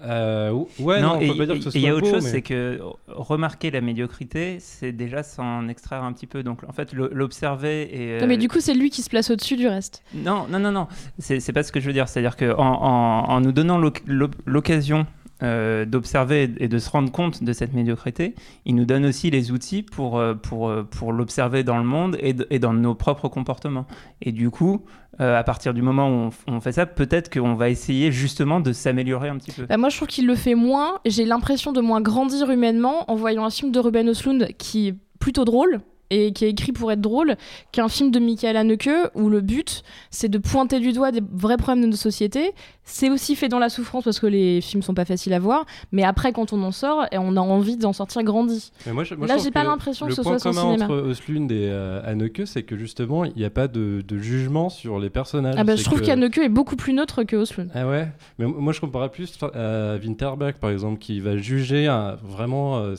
Euh, 0.02 0.52
ouais, 0.80 1.02
non, 1.02 1.16
on 1.18 1.20
et 1.20 1.28
peut 1.28 1.36
pas 1.36 1.46
dire 1.46 1.56
que 1.56 1.70
ce 1.70 1.78
et 1.78 1.82
il 1.82 1.84
y 1.84 1.88
a 1.88 1.90
soit 1.90 1.98
autre 1.98 2.08
beau, 2.08 2.14
chose, 2.14 2.24
mais- 2.24 2.30
c'est 2.32 2.42
que 2.42 2.54
euh, 2.54 2.80
remarquer 3.10 3.70
la 3.70 3.82
médiocrité, 3.82 4.56
c'est 4.62 4.94
déjà 4.94 5.24
s'en 5.24 5.68
extraire 5.68 6.04
un 6.06 6.14
petit 6.14 6.26
peu. 6.28 6.42
Donc 6.42 6.60
en 6.66 6.72
fait, 6.72 6.94
l'observer 6.94 7.90
et. 7.92 8.22
Non, 8.22 8.28
mais 8.28 8.36
euh, 8.36 8.38
du 8.38 8.48
coup, 8.48 8.62
c'est 8.62 8.74
lui 8.74 8.92
qui 8.92 9.02
se 9.02 9.10
place 9.10 9.30
au-dessus 9.30 9.58
du 9.58 9.68
reste. 9.68 10.02
Non, 10.14 10.46
non, 10.50 10.58
non, 10.60 10.72
non. 10.72 10.88
C'est 11.18 11.52
pas 11.52 11.64
ce 11.64 11.74
que 11.74 11.82
je 11.82 11.88
veux 11.88 11.92
dire. 11.94 12.08
C'est-à-dire 12.08 12.38
qu'en 12.38 12.56
en, 12.58 13.26
en 13.30 13.42
nous 13.42 13.52
donnant 13.52 13.78
l'oc- 13.78 14.02
l'oc- 14.08 14.32
l'occasion 14.46 15.06
euh, 15.42 15.86
d'observer 15.86 16.52
et 16.58 16.68
de 16.68 16.80
se 16.80 16.90
rendre 16.90 17.12
compte 17.14 17.44
de 17.44 17.54
cette 17.54 17.74
médiocrité, 17.74 18.36
il 18.66 18.76
nous 18.76 18.84
donne 18.84 19.06
aussi 19.06 19.32
les 19.32 19.52
outils 19.52 19.84
pour, 19.84 20.18
euh, 20.18 20.34
pour, 20.34 20.68
euh, 20.68 20.84
pour 20.84 21.14
l'observer 21.14 21.64
dans 21.64 21.78
le 21.78 21.86
monde 21.86 22.18
et, 22.20 22.60
dans 22.60 22.74
nos 22.74 22.94
propres 22.94 23.30
comportements. 23.30 23.86
Et 24.22 24.34
du 24.34 24.50
coup, 24.50 24.82
à 25.18 25.44
partir 25.44 25.74
du 25.74 25.82
moment 25.82 26.10
où 26.10 26.30
on, 26.48 26.60
fait 26.62 26.74
ça, 26.74 26.86
peut-être 26.86 27.30
qu'on 27.30 27.54
va 27.54 27.70
essayer 27.70 28.12
justement 28.12 28.60
de 28.60 28.72
s'améliorer 28.74 29.30
un 29.30 29.38
petit 29.38 29.52
peu. 29.52 29.66
Bah, 29.66 29.78
moi, 29.78 29.90
je 29.90 29.98
trouve 29.98 30.08
qu'il 30.08 30.28
le 30.28 30.36
fait 30.36 30.56
moins. 30.56 31.00
J'ai 31.06 31.26
l'impression 31.26 31.74
de 31.74 31.82
moins 31.82 32.00
grandir 32.00 32.50
humainement 32.52 33.10
en 33.12 33.16
voyant 33.16 33.46
un 33.46 33.50
film 33.50 33.72
de 33.72 33.80
Ruben 33.80 34.08
Östlund 34.10 34.48
qui 34.58 34.90
est 34.90 34.96
plutôt 35.20 35.46
drôle 35.46 35.82
et 36.10 36.34
qui 36.34 36.46
est 36.46 36.50
écrit 36.50 36.72
pour 36.72 36.92
être 36.92 37.02
drôle 37.02 37.36
qu'un 37.72 37.88
film 37.90 38.12
de 38.12 38.20
Michael 38.20 38.58
Haneke 38.58 38.90
où 39.16 39.30
le 39.30 39.42
but 39.42 39.84
c'est 40.10 40.30
de 40.30 40.38
pointer 40.38 40.80
du 40.80 40.92
doigt 40.94 41.12
des 41.12 41.22
vrais 41.32 41.58
problèmes 41.58 41.82
de 41.84 41.88
notre 41.90 42.02
société. 42.02 42.52
C'est 42.84 43.12
aussi 43.12 43.36
fait 43.36 43.50
dans 43.50 43.60
la 43.60 43.70
souffrance 43.70 44.04
parce 44.04 44.20
que 44.20 44.26
les 44.26 44.62
films 44.62 44.82
sont 44.82 44.96
pas 44.96 45.06
faciles 45.06 45.34
à 45.34 45.40
voir, 45.40 45.66
mais 45.92 46.04
après 46.04 46.32
quand 46.34 46.54
on 46.54 46.64
en 46.64 46.72
sort, 46.72 47.06
et 47.12 47.20
on 47.20 47.38
a 47.38 47.40
envie 47.40 47.78
d'en 47.78 47.94
sortir 47.94 48.24
grandi. 48.24 48.72
Mais 48.88 48.94
moi, 48.94 49.04
je- 49.04 49.14
moi, 49.14 49.28
Là, 49.28 49.38
j'ai 49.38 49.52
pas 49.52 49.64
l'impression 49.64 50.08
que 50.08 50.12
le 50.12 50.16
ce 50.16 50.22
point 50.22 50.40
soit 50.40 50.52
son 50.54 50.60
commun 50.62 50.74
cinéma. 50.74 50.86
entre 50.86 51.08
Östlund 51.10 51.52
et 51.52 51.68
euh, 51.70 52.02
Haneke, 52.04 52.42
c'est 52.48 52.64
que 52.64 52.76
justement, 52.78 53.26
il 53.26 53.34
n'y 53.38 53.46
a 53.46 53.52
pas 53.52 53.68
de, 53.68 54.02
de 54.08 54.18
jugement 54.18 54.70
sur 54.70 54.98
les 54.98 55.12
personnages. 55.12 55.54
Ah 55.58 55.64
bah, 55.64 55.76
je 55.76 55.84
trouve 55.84 56.02
qu'Haneke 56.02 56.40
est 56.40 56.50
beaucoup 56.50 56.76
plus 56.76 56.94
neutre 56.94 57.22
que 57.24 57.36
Östlund. 57.36 57.70
Ah 57.76 57.88
ouais, 57.88 58.08
mais 58.40 58.48
moi 58.48 58.74
je 58.74 58.80
comparais 58.80 59.10
plus 59.10 59.38
à 59.54 59.98
Winterberg 60.02 60.56
par 60.56 60.72
exemple, 60.72 60.98
qui 60.98 61.20
va 61.20 61.38
juger 61.38 61.86
un- 61.86 62.16
vraiment 62.24 62.80
euh, 62.80 62.96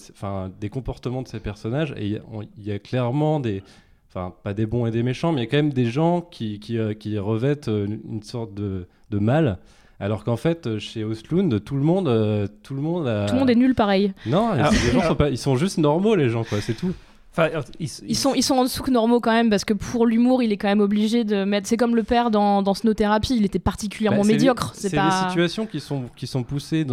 des 0.60 0.68
comportements 0.70 1.22
de 1.22 1.28
ses 1.28 1.40
personnages, 1.40 1.92
et 1.96 2.06
il 2.06 2.20
y 2.64 2.68
y, 2.68 2.72
a 2.72 2.78
clairement 2.78 2.99
des. 3.40 3.62
Enfin, 4.08 4.32
pas 4.42 4.54
des 4.54 4.66
bons 4.66 4.86
et 4.86 4.90
des 4.90 5.04
méchants, 5.04 5.30
mais 5.32 5.42
il 5.42 5.44
y 5.44 5.46
a 5.46 5.50
quand 5.50 5.56
même 5.58 5.72
des 5.72 5.86
gens 5.86 6.20
qui, 6.20 6.58
qui, 6.58 6.78
euh, 6.78 6.94
qui 6.94 7.16
revêtent 7.18 7.68
euh, 7.68 7.86
une, 8.10 8.22
sorte 8.24 8.52
de, 8.54 8.88
de 9.10 9.18
mal. 9.20 9.58
Alors 10.00 10.24
qu'en 10.24 10.36
fait, 10.36 10.66
euh, 10.66 10.78
chez 10.80 11.04
Ostlund, 11.04 11.62
tout 11.62 11.76
le 11.76 11.82
monde, 11.82 12.08
euh, 12.08 12.48
tout 12.64 12.74
le 12.74 12.80
monde, 12.82 13.06
a- 13.06 13.26
Tout 13.26 13.34
le 13.34 13.38
monde 13.40 13.50
est 13.50 13.54
nul 13.54 13.74
pareil. 13.76 14.12
Non, 14.26 14.52
les 14.54 14.92
gens 14.92 15.02
sont 15.02 15.14
pas, 15.14 15.30
ils 15.30 15.38
sont 15.38 15.54
juste 15.56 15.78
normaux, 15.78 16.16
les 16.16 16.28
gens, 16.28 16.42
quoi. 16.42 16.60
C'est 16.60 16.74
tout. 16.74 16.92
Enfin, 17.32 17.50
ils, 17.78 17.88
Ils 18.08 18.16
sont, 18.16 18.34
ils 18.34 18.42
sont 18.42 18.56
en 18.56 18.64
dessous 18.64 18.82
que 18.82 18.90
normaux 18.90 19.20
quand 19.20 19.30
même 19.30 19.48
parce 19.50 19.64
que 19.64 19.74
pour 19.74 20.04
l'humour, 20.06 20.42
il 20.42 20.50
est 20.50 20.56
quand 20.56 20.66
même 20.66 20.80
obligé 20.80 21.22
de 21.22 21.44
mettre. 21.44 21.68
C'est 21.68 21.76
comme 21.76 21.94
le 21.94 22.02
père 22.02 22.32
dans, 22.32 22.62
dans 22.62 22.74
Snow 22.74 22.94
Therapy, 22.94 23.36
il 23.36 23.44
était 23.44 23.60
particulièrement 23.60 24.22
Bah, 24.22 24.24
c'est 24.26 24.32
médiocre. 24.32 24.72
C'est 24.74 24.90
pas. 24.96 25.06
les 25.22 25.28
situations 25.28 25.66
qui 25.66 25.78
sont 25.78 26.06
qui 26.16 26.26
sont 26.26 26.42
poussées, 26.42 26.84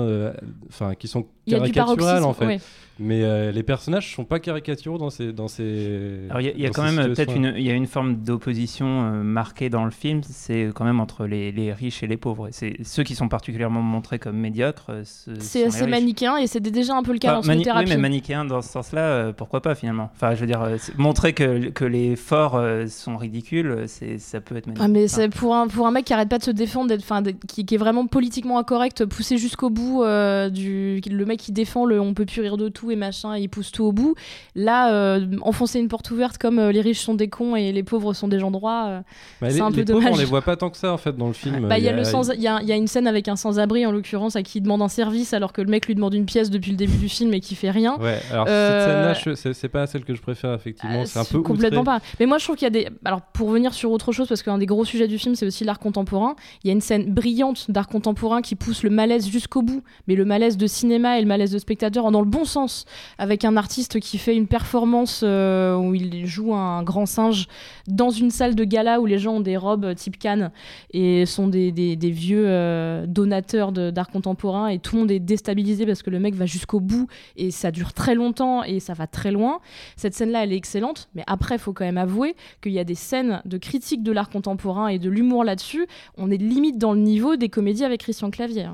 enfin 0.69 0.93
qui 0.93 1.07
sont 1.07 1.25
Il 1.47 1.53
y 1.53 1.55
a 1.55 1.59
du 1.59 1.71
caricaturales 1.71 2.21
paroxysme. 2.21 2.25
en 2.25 2.33
fait. 2.33 2.45
ouais. 2.45 2.59
Mais 2.99 3.21
euh, 3.23 3.51
les 3.51 3.61
personnages 3.61 4.15
sont 4.15 4.25
pas 4.25 4.39
caricaturaux 4.39 4.97
dans 4.97 5.11
ces. 5.11 5.31
Dans 5.31 5.47
ces 5.47 6.21
Alors, 6.31 6.41
il 6.41 6.47
y 6.59 6.65
a, 6.65 6.67
y 6.67 6.71
quand 6.71 6.81
même 6.81 6.95
peut-être 6.95 7.29
situations-là. 7.29 7.49
une, 7.51 7.55
il 7.57 7.63
y 7.63 7.69
a 7.69 7.73
une 7.75 7.85
forme 7.85 8.15
d'opposition 8.15 8.87
euh, 8.87 9.21
marquée 9.21 9.69
dans 9.69 9.85
le 9.85 9.91
film, 9.91 10.21
c'est 10.23 10.69
quand 10.73 10.83
même 10.83 10.99
entre 10.99 11.25
les, 11.27 11.51
les 11.51 11.73
riches 11.73 12.01
et 12.01 12.07
les 12.07 12.17
pauvres. 12.17 12.47
Et 12.47 12.51
C'est 12.51 12.75
ceux 12.83 13.03
qui 13.03 13.13
sont 13.13 13.27
particulièrement 13.27 13.83
montrés 13.83 14.17
comme 14.17 14.37
médiocres. 14.37 14.85
euh, 14.89 15.03
C'est 15.37 15.65
assez 15.65 15.85
manichéen 15.85 16.37
et 16.37 16.47
c'était 16.47 16.71
déjà 16.71 16.95
un 16.95 17.03
peu 17.03 17.13
le 17.13 17.19
cas 17.19 17.37
Enfin, 17.37 17.53
dans 17.55 17.63
mani-. 17.63 17.85
Oui, 17.85 17.85
mais 17.87 17.97
manichéen 17.97 18.45
dans 18.45 18.63
ce 18.63 18.69
sens-là, 18.69 19.01
euh, 19.01 19.31
pourquoi 19.31 19.61
pas 19.61 19.75
finalement 19.75 20.09
Enfin, 20.15 20.33
je 20.33 20.39
veux 20.41 20.47
dire, 20.47 20.63
euh, 20.63 20.77
c'est- 20.79 20.97
montrer 20.97 21.33
que, 21.33 21.69
que 21.69 21.85
les 21.85 22.15
forts 22.15 22.55
euh, 22.55 22.87
sont 22.87 23.15
ridicules, 23.17 23.67
euh, 23.67 23.83
c'est, 23.85 24.17
ça 24.17 24.41
peut 24.41 24.55
être 24.57 24.65
Ah, 24.69 24.87
manichéen. 24.87 24.87
mais 24.87 25.03
Enfin, 25.05 25.15
c'est 25.21 25.29
pour 25.29 25.55
un, 25.55 25.67
pour 25.67 25.85
un 25.85 25.91
mec 25.91 26.05
qui 26.05 26.13
arrête 26.13 26.29
pas 26.29 26.39
de 26.39 26.43
se 26.43 26.49
défendre, 26.51 26.87
d'être, 26.89 27.05
qui, 27.47 27.63
qui 27.63 27.75
est 27.75 27.77
vraiment 27.77 28.07
politiquement 28.07 28.57
incorrect, 28.57 29.05
poussé 29.05 29.37
jusqu'au 29.37 29.69
bout, 29.69 30.01
euh, 30.03 30.49
du, 30.49 30.99
le 31.07 31.25
mec 31.25 31.36
qui 31.37 31.51
défend 31.51 31.85
le 31.85 32.01
on 32.01 32.13
peut 32.13 32.25
plus 32.25 32.41
rire 32.41 32.57
de 32.57 32.69
tout 32.69 32.91
et 32.91 32.95
machin, 32.95 33.35
et 33.35 33.41
il 33.41 33.47
pousse 33.47 33.71
tout 33.71 33.83
au 33.85 33.91
bout. 33.91 34.15
Là, 34.55 34.91
euh, 34.93 35.25
enfoncer 35.41 35.79
une 35.79 35.87
porte 35.87 36.09
ouverte 36.11 36.37
comme 36.37 36.59
euh, 36.59 36.71
les 36.71 36.81
riches 36.81 36.99
sont 36.99 37.13
des 37.13 37.27
cons 37.29 37.55
et 37.55 37.71
les 37.71 37.83
pauvres 37.83 38.13
sont 38.13 38.27
des 38.27 38.39
gens 38.39 38.51
droits, 38.51 38.85
euh, 38.87 38.99
Bah, 39.41 39.49
c'est 39.49 39.61
un 39.61 39.71
peu 39.71 39.77
les 39.77 39.85
pauvres, 39.85 39.99
dommage. 39.99 40.13
on 40.15 40.17
les 40.17 40.25
voit 40.25 40.41
pas 40.41 40.55
tant 40.55 40.69
que 40.69 40.77
ça 40.77 40.91
en 40.91 40.97
fait 40.97 41.15
dans 41.15 41.27
le 41.27 41.33
film. 41.33 41.67
Bah, 41.67 41.77
il 41.77 41.83
y 41.83 41.89
a 41.89 41.93
le 41.93 42.03
sans, 42.03 42.33
il 42.33 42.41
y 42.41 42.47
a, 42.47 42.61
y 42.61 42.71
a 42.71 42.75
une 42.75 42.87
scène 42.87 43.07
avec 43.07 43.27
un 43.27 43.35
sans-abri 43.35 43.85
en 43.85 43.91
l'occurrence 43.91 44.35
à 44.35 44.43
qui 44.43 44.57
il 44.57 44.61
demande 44.61 44.81
un 44.81 44.87
service 44.87 45.33
alors 45.33 45.53
que 45.53 45.61
le 45.61 45.69
mec 45.69 45.85
lui 45.87 45.95
demande 45.95 46.13
une 46.13 46.25
pièce 46.25 46.49
depuis 46.49 46.71
le 46.71 46.77
début 46.77 46.97
du 46.97 47.09
film 47.09 47.33
et 47.33 47.39
qui 47.39 47.55
fait 47.55 47.71
rien. 47.71 47.97
Ouais, 47.99 48.19
alors 48.31 48.47
cette 48.47 49.15
scène-là, 49.35 49.53
c'est 49.53 49.69
pas 49.69 49.85
celle 49.87 50.03
que 50.03 50.15
je 50.15 50.21
préfère 50.21 50.53
effectivement. 50.53 51.05
C'est 51.05 51.19
un 51.19 51.25
peu 51.25 51.41
complètement 51.41 51.81
outré. 51.81 51.99
pas. 51.99 52.01
Mais 52.19 52.25
moi, 52.25 52.37
je 52.37 52.43
trouve 52.45 52.55
qu'il 52.55 52.65
y 52.65 52.67
a 52.67 52.71
des. 52.71 52.87
Alors, 53.05 53.21
pour 53.21 53.49
revenir 53.49 53.73
sur 53.73 53.91
autre 53.91 54.11
chose, 54.11 54.27
parce 54.27 54.41
qu'un 54.43 54.57
des 54.57 54.65
gros 54.65 54.83
sujets 54.85 55.07
du 55.07 55.17
film, 55.17 55.35
c'est 55.35 55.45
aussi 55.45 55.63
l'art 55.63 55.79
contemporain. 55.79 56.35
Il 56.63 56.67
y 56.67 56.69
a 56.71 56.73
une 56.73 56.81
scène 56.81 57.13
brillante 57.13 57.69
d'art 57.69 57.87
contemporain 57.87 58.41
qui 58.41 58.55
pousse 58.55 58.83
le 58.83 58.89
malaise 58.89 59.27
jusqu'au 59.29 59.61
bout, 59.61 59.83
mais 60.07 60.15
le 60.15 60.25
malaise 60.25 60.57
de 60.57 60.65
cinéma 60.67 61.17
et 61.17 61.21
le 61.21 61.26
malaise 61.27 61.51
de 61.51 61.59
spectateur 61.59 62.09
dans 62.11 62.21
le 62.21 62.27
bon 62.27 62.45
sens, 62.45 62.85
avec 63.17 63.45
un 63.45 63.55
artiste 63.57 63.99
qui 63.99 64.17
fait 64.17 64.35
une 64.35 64.47
performance 64.47 65.21
euh, 65.23 65.75
où 65.75 65.93
il 65.93 66.25
joue 66.25 66.53
un 66.55 66.81
grand 66.83 67.05
singe 67.05 67.47
dans 67.87 68.09
une 68.09 68.31
salle 68.31 68.55
de 68.55 68.63
gala 68.63 68.99
où 68.99 69.05
les 69.05 69.19
gens 69.19 69.35
ont 69.35 69.39
des 69.41 69.57
robes 69.57 69.93
type 69.95 70.17
Cannes 70.17 70.51
et 70.93 71.25
sont 71.25 71.47
des, 71.47 71.71
des- 71.71 71.95
vieux 72.11 72.45
euh, 72.47 73.05
donateurs 73.05 73.71
d'art 73.71 74.07
contemporain 74.09 74.67
et 74.69 74.79
tout 74.79 74.95
le 74.95 75.01
monde 75.01 75.11
est 75.11 75.19
déstabilisé 75.19 75.85
parce 75.85 76.01
que 76.01 76.09
le 76.09 76.19
mec 76.19 76.33
va 76.35 76.45
jusqu'au 76.45 76.79
bout 76.79 77.07
et 77.35 77.51
ça 77.51 77.69
dure 77.71 77.93
très 77.93 78.15
longtemps 78.15 78.63
et 78.63 78.79
ça 78.79 78.93
va 78.93 79.07
très 79.07 79.31
loin. 79.31 79.59
Cette 79.97 80.13
scène-là, 80.13 80.43
elle 80.43 80.53
est 80.53 80.57
excellente, 80.57 81.09
mais 81.15 81.23
après, 81.27 81.55
il 81.55 81.59
faut 81.59 81.73
quand 81.73 81.85
même 81.85 81.97
avouer 81.97 82.35
qu'il 82.61 82.71
y 82.71 82.79
a 82.79 82.83
des 82.83 82.95
scènes 82.95 83.41
de 83.45 83.57
critique 83.57 84.03
de 84.03 84.11
l'art 84.11 84.29
contemporain 84.29 84.87
et 84.87 84.99
de 84.99 85.09
l'humour 85.09 85.43
là-dessus. 85.43 85.85
On 86.17 86.31
est 86.31 86.37
limite 86.37 86.77
dans 86.77 86.93
le 86.93 86.99
niveau 86.99 87.35
des 87.35 87.49
comédies 87.49 87.83
avec 87.83 88.01
Christian 88.01 88.29
Clavier. 88.31 88.69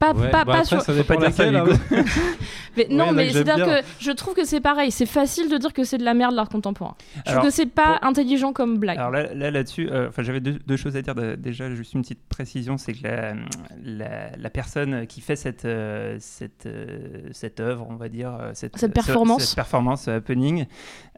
Pas, 0.00 0.14
Ouais, 0.14 0.30
pas, 0.30 0.44
bah 0.46 0.52
pas 0.52 0.52
après, 0.60 0.64
sur- 0.64 0.80
ça 0.80 0.92
pas 1.04 1.16
dire 1.18 1.30
ça, 1.30 1.44
laquelle, 1.50 1.62
Hugo. 1.68 1.72
hein. 1.92 2.04
mais 2.76 2.86
non, 2.90 3.12
mais 3.12 3.28
c'est-à-dire 3.30 3.66
bien. 3.66 3.80
que 3.82 3.86
je 3.98 4.10
trouve 4.12 4.32
que 4.32 4.44
c'est 4.46 4.60
pareil. 4.62 4.90
C'est 4.90 5.04
facile 5.04 5.50
de 5.50 5.58
dire 5.58 5.74
que 5.74 5.84
c'est 5.84 5.98
de 5.98 6.04
la 6.04 6.14
merde 6.14 6.34
l'art 6.34 6.48
contemporain. 6.48 6.94
Je 7.16 7.20
trouve 7.20 7.32
Alors, 7.32 7.44
que 7.44 7.50
c'est 7.50 7.66
pas 7.66 7.98
pour- 7.98 8.08
intelligent 8.08 8.54
comme 8.54 8.78
blague. 8.78 8.96
Alors 8.96 9.10
là, 9.10 9.34
là 9.34 9.50
là-dessus, 9.50 9.90
euh, 9.90 10.08
enfin 10.08 10.22
j'avais 10.22 10.40
deux, 10.40 10.58
deux 10.66 10.76
choses 10.78 10.96
à 10.96 11.02
dire. 11.02 11.14
De- 11.14 11.34
Déjà, 11.34 11.68
juste 11.74 11.92
une 11.92 12.00
petite 12.00 12.26
précision, 12.30 12.78
c'est 12.78 12.94
que 12.94 13.02
la, 13.06 13.34
la, 13.84 14.36
la 14.38 14.50
personne 14.50 15.06
qui 15.06 15.20
fait 15.20 15.36
cette 15.36 15.66
euh, 15.66 16.16
cette 16.18 16.64
euh, 16.64 17.28
cette 17.32 17.60
œuvre, 17.60 17.86
on 17.90 17.96
va 17.96 18.08
dire, 18.08 18.32
cette, 18.54 18.78
Cette 18.78 18.90
ce- 18.90 18.94
performance. 18.94 19.44
cette 19.44 19.54
performance 19.56 20.08
euh, 20.08 20.16
happening, 20.16 20.64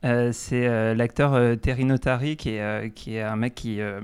euh, 0.05 0.31
c'est 0.33 0.67
euh, 0.67 0.95
l'acteur 0.95 1.35
euh, 1.35 1.55
Terry 1.57 1.85
Notary 1.85 2.37
qui 2.37 2.51
est 2.51 2.61
euh, 2.61 2.89
qui 2.95 3.17
est 3.17 3.23
un 3.23 3.37
mec 3.37 3.55
qui 3.55 3.81
euh, 3.81 4.01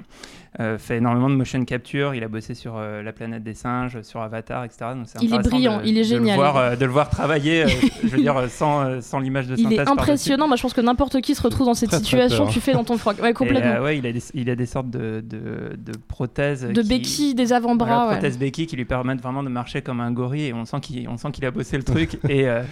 euh, 0.61 0.78
fait 0.78 0.97
énormément 0.97 1.28
de 1.28 1.35
motion 1.35 1.64
capture. 1.64 2.14
Il 2.14 2.25
a 2.25 2.28
bossé 2.28 2.55
sur 2.55 2.76
euh, 2.76 3.02
La 3.02 3.12
planète 3.12 3.43
des 3.43 3.55
singes, 3.55 4.00
sur 4.02 4.21
Avatar, 4.23 4.64
etc. 4.64 4.87
Donc 4.97 5.07
Il 5.21 5.33
est 5.35 5.38
brillant, 5.38 5.78
de- 5.78 5.85
il 5.85 5.90
est 5.99 6.05
de 6.05 6.14
le 6.14 6.19
génial. 6.21 6.37
voir, 6.37 6.57
euh, 6.57 6.76
de 6.76 6.85
le 6.85 6.90
voir 6.90 7.11
travailler, 7.11 7.64
euh, 7.64 7.69
je 8.02 8.09
veux 8.09 8.19
dire, 8.19 8.35
sans 8.49 8.81
euh, 8.85 9.00
sans 9.00 9.19
l'image 9.21 9.47
de 9.47 9.55
Il 9.57 9.62
synthèse 9.64 9.73
est 9.73 9.85
par-dessus. 9.85 10.00
impressionnant. 10.02 10.49
Moi, 10.49 10.57
je 10.57 10.62
pense 10.62 10.73
que 10.75 10.81
n'importe 10.81 11.21
qui 11.21 11.35
se 11.35 11.43
retrouve 11.43 11.67
dans 11.67 11.75
cette 11.75 11.90
Très, 11.90 11.99
très 11.99 12.05
situation. 12.05 12.45
peur. 12.45 12.52
Tu 12.52 12.61
fais 12.61 12.73
dans 12.73 12.85
ton 12.85 12.97
froc. 12.97 13.21
Ouais, 13.21 13.31
Et, 13.31 13.35
complètement. 13.35 13.71
euh, 13.73 13.85
ouais, 13.85 13.99
il 13.99 14.07
a 14.07 14.12
des, 14.12 14.23
il 14.35 14.49
a 14.50 14.57
des 14.57 14.67
sortes 14.67 14.90
de, 14.90 15.21
de, 15.25 15.76
de 15.76 15.93
prothèses. 16.09 16.62
de 16.67 16.83
qui- 16.83 16.88
béquilles, 16.88 17.35
des 17.35 17.52
avant-bras. 17.52 17.87
Voilà, 17.88 18.07
ouais. 18.07 18.12
prothèses 18.14 18.38
béquilles 18.38 18.67
qui 18.67 18.76
lui 18.76 18.85
permettent 18.85 19.21
vraiment 19.23 19.43
de 19.43 19.49
marcher 19.50 19.83
comme 19.83 20.00
un 20.00 20.11
gorille 20.12 20.47
et 20.47 20.52
on 20.55 20.64
sent 20.64 20.78
qu'il, 20.81 21.45
a 21.45 21.50
bossé 21.50 21.76
le 21.76 21.83
truc. 21.85 22.19
et, 22.28 22.49
euh, 22.49 22.62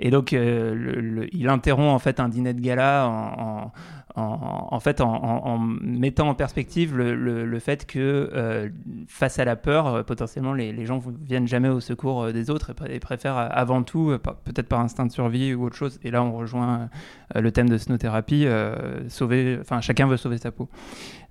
et 0.00 0.10
donc, 0.10 0.32
euh, 0.32 1.26
il 1.32 1.48
interrompt 1.48 1.90
en 1.94 1.98
fait 1.98 2.18
un 2.20 2.28
dîner 2.28 2.54
de 2.54 2.60
gala 2.60 3.06
en, 3.08 3.72
en, 4.16 4.20
en- 4.20 5.58
mettant 5.58 6.28
en 6.28 6.34
perspective 6.34 6.96
le, 6.96 7.14
le- 7.14 7.44
fait 7.60 7.86
que 7.86 8.30
euh, 8.34 8.68
face 9.06 9.38
à 9.38 9.44
la 9.44 9.56
peur, 9.56 9.86
euh, 9.86 10.02
potentiellement, 10.02 10.52
les, 10.52 10.72
les 10.72 10.86
gens 10.86 11.00
viennent 11.22 11.46
jamais 11.46 11.68
au 11.68 11.80
secours 11.80 12.32
des 12.32 12.50
autres 12.50 12.70
et, 12.70 12.72
pr- 12.72 12.90
et 12.90 12.98
préfèrent 12.98 13.36
avant 13.36 13.82
tout, 13.82 14.16
peut-être 14.44 14.68
par 14.68 14.80
instinct 14.80 15.06
de 15.06 15.12
survie 15.12 15.54
ou 15.54 15.64
autre 15.64 15.76
chose. 15.76 16.00
Et 16.02 16.10
là, 16.10 16.24
on 16.24 16.32
rejoint 16.32 16.88
le 17.34 17.52
thème 17.52 17.68
de 17.68 17.78
snow-thérapie, 17.78 18.46
euh, 18.46 19.08
sauver, 19.08 19.58
enfin, 19.60 19.80
chacun 19.80 20.06
veut 20.08 20.16
sauver 20.16 20.38
sa 20.38 20.50
peau. 20.50 20.68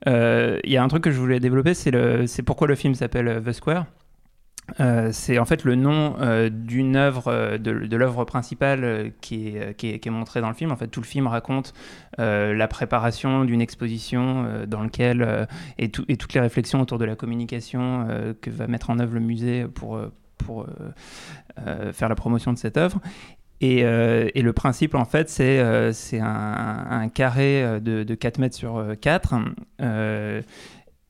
Il 0.06 0.60
y 0.72 0.78
a 0.78 0.84
un 0.84 0.88
truc 0.88 1.04
que 1.04 1.12
je 1.12 1.20
voulais 1.20 1.40
développer, 1.40 1.74
c'est, 1.74 1.92
pourquoi 2.44 2.68
le 2.68 2.76
film 2.76 2.94
s'appelle 2.96 3.42
The 3.46 3.52
Square. 3.52 3.86
Euh, 4.80 5.10
c'est 5.12 5.40
en 5.40 5.46
fait 5.46 5.64
le 5.64 5.76
nom 5.76 6.16
euh, 6.20 6.50
d'une 6.50 6.96
œuvre, 6.96 7.28
euh, 7.28 7.58
de, 7.58 7.72
l'œuvre 7.72 8.24
principale 8.26 9.12
qui, 9.22 9.56
est, 9.58 10.10
montrée 10.10 10.42
dans 10.42 10.48
le 10.50 10.54
film. 10.54 10.72
En 10.72 10.76
fait, 10.76 10.88
tout 10.88 11.02
le 11.02 11.06
film 11.06 11.28
raconte 11.28 11.74
la 12.18 12.68
préparation 12.68 13.46
d'une 13.46 13.62
exposition 13.62 14.66
dans 14.68 14.84
lequel 14.84 15.22
euh, 15.22 15.46
et, 15.78 15.90
tout- 15.90 16.06
et 16.08 16.18
toutes 16.18 16.34
les 16.34 16.42
réflexions 16.42 16.82
autour 16.82 16.98
de 16.98 17.06
la 17.06 17.16
communication 17.16 18.08
que 18.42 18.50
va 18.50 18.68
mettre 18.68 18.90
en 18.90 19.00
œuvre 19.00 19.14
le 19.14 19.22
musée 19.22 19.66
pour, 19.74 20.00
faire 21.94 22.10
la 22.10 22.16
promotion 22.16 22.54
de 22.54 22.58
cette 22.58 22.78
œuvre. 22.78 23.00
Et, 23.62 23.84
le 23.84 24.52
principe, 24.52 24.96
en 24.96 25.06
fait, 25.06 25.30
c'est 25.30 25.60
un, 25.62 27.10
carré 27.14 27.80
de, 27.82 28.04
de 28.04 28.16
4 28.16 28.38
mètres 28.40 28.56
sur 28.56 28.78
euh, 28.78 28.96
4 28.96 29.36
euh, 29.82 30.42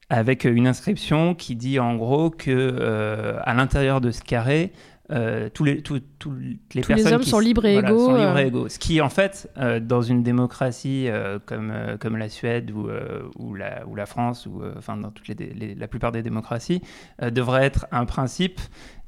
avec 0.10 0.44
une 0.46 0.68
inscription 0.68 1.36
qui 1.36 1.56
dit 1.56 1.80
en 1.80 1.96
gros 1.96 2.30
que 2.30 2.50
euh, 2.52 3.40
à 3.44 3.54
l'intérieur 3.54 4.02
de 4.02 4.12
ce 4.12 4.22
carré, 4.22 4.72
euh, 5.12 5.50
tous 5.52 5.64
les, 5.64 5.82
tous- 5.82 6.02
toutes 6.20 6.34
les 6.40 6.82
Tous 6.82 6.90
les 6.90 6.96
personnes 6.96 7.14
hommes 7.16 7.22
qui 7.22 7.30
sont 7.32 7.40
libres 7.40 7.66
et 7.66 7.78
égaux, 7.78 8.06
sont 8.06 8.16
libres 8.16 8.36
euh. 8.36 8.44
et 8.44 8.48
égaux. 8.48 8.70
Ce 8.70 8.78
qui, 8.78 9.02
en 9.02 9.10
fait, 9.10 9.50
euh, 9.58 9.80
dans 9.80 10.04
une 10.04 10.22
démocratie 10.22 11.06
euh, 11.08 11.40
comme, 11.44 11.72
euh, 11.74 11.98
comme 11.98 12.16
la 12.16 12.30
Suède 12.30 12.70
ou, 12.70 12.88
euh, 12.90 13.24
ou, 13.38 13.56
la, 13.56 13.88
ou 13.88 13.96
la 13.96 14.06
France, 14.06 14.46
ou 14.46 14.62
euh, 14.62 14.74
enfin 14.78 14.98
dans 14.98 15.10
toutes 15.10 15.28
les, 15.28 15.34
les- 15.36 15.74
la 15.76 15.88
plupart 15.88 16.12
des 16.12 16.22
démocraties, 16.22 16.82
euh, 17.24 17.32
devrait 17.32 17.66
être 17.66 17.88
un 17.92 18.06
principe 18.06 18.62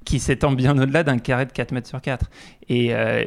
qui 0.06 0.20
s'étend 0.20 0.52
bien 0.54 0.78
au-delà 0.78 1.04
d'un 1.04 1.20
carré 1.20 1.46
de 1.46 1.52
4 1.52 1.72
mètres 1.74 1.88
sur 1.88 2.02
4. 2.02 2.30
Et, 2.70 2.94
euh, 2.96 3.24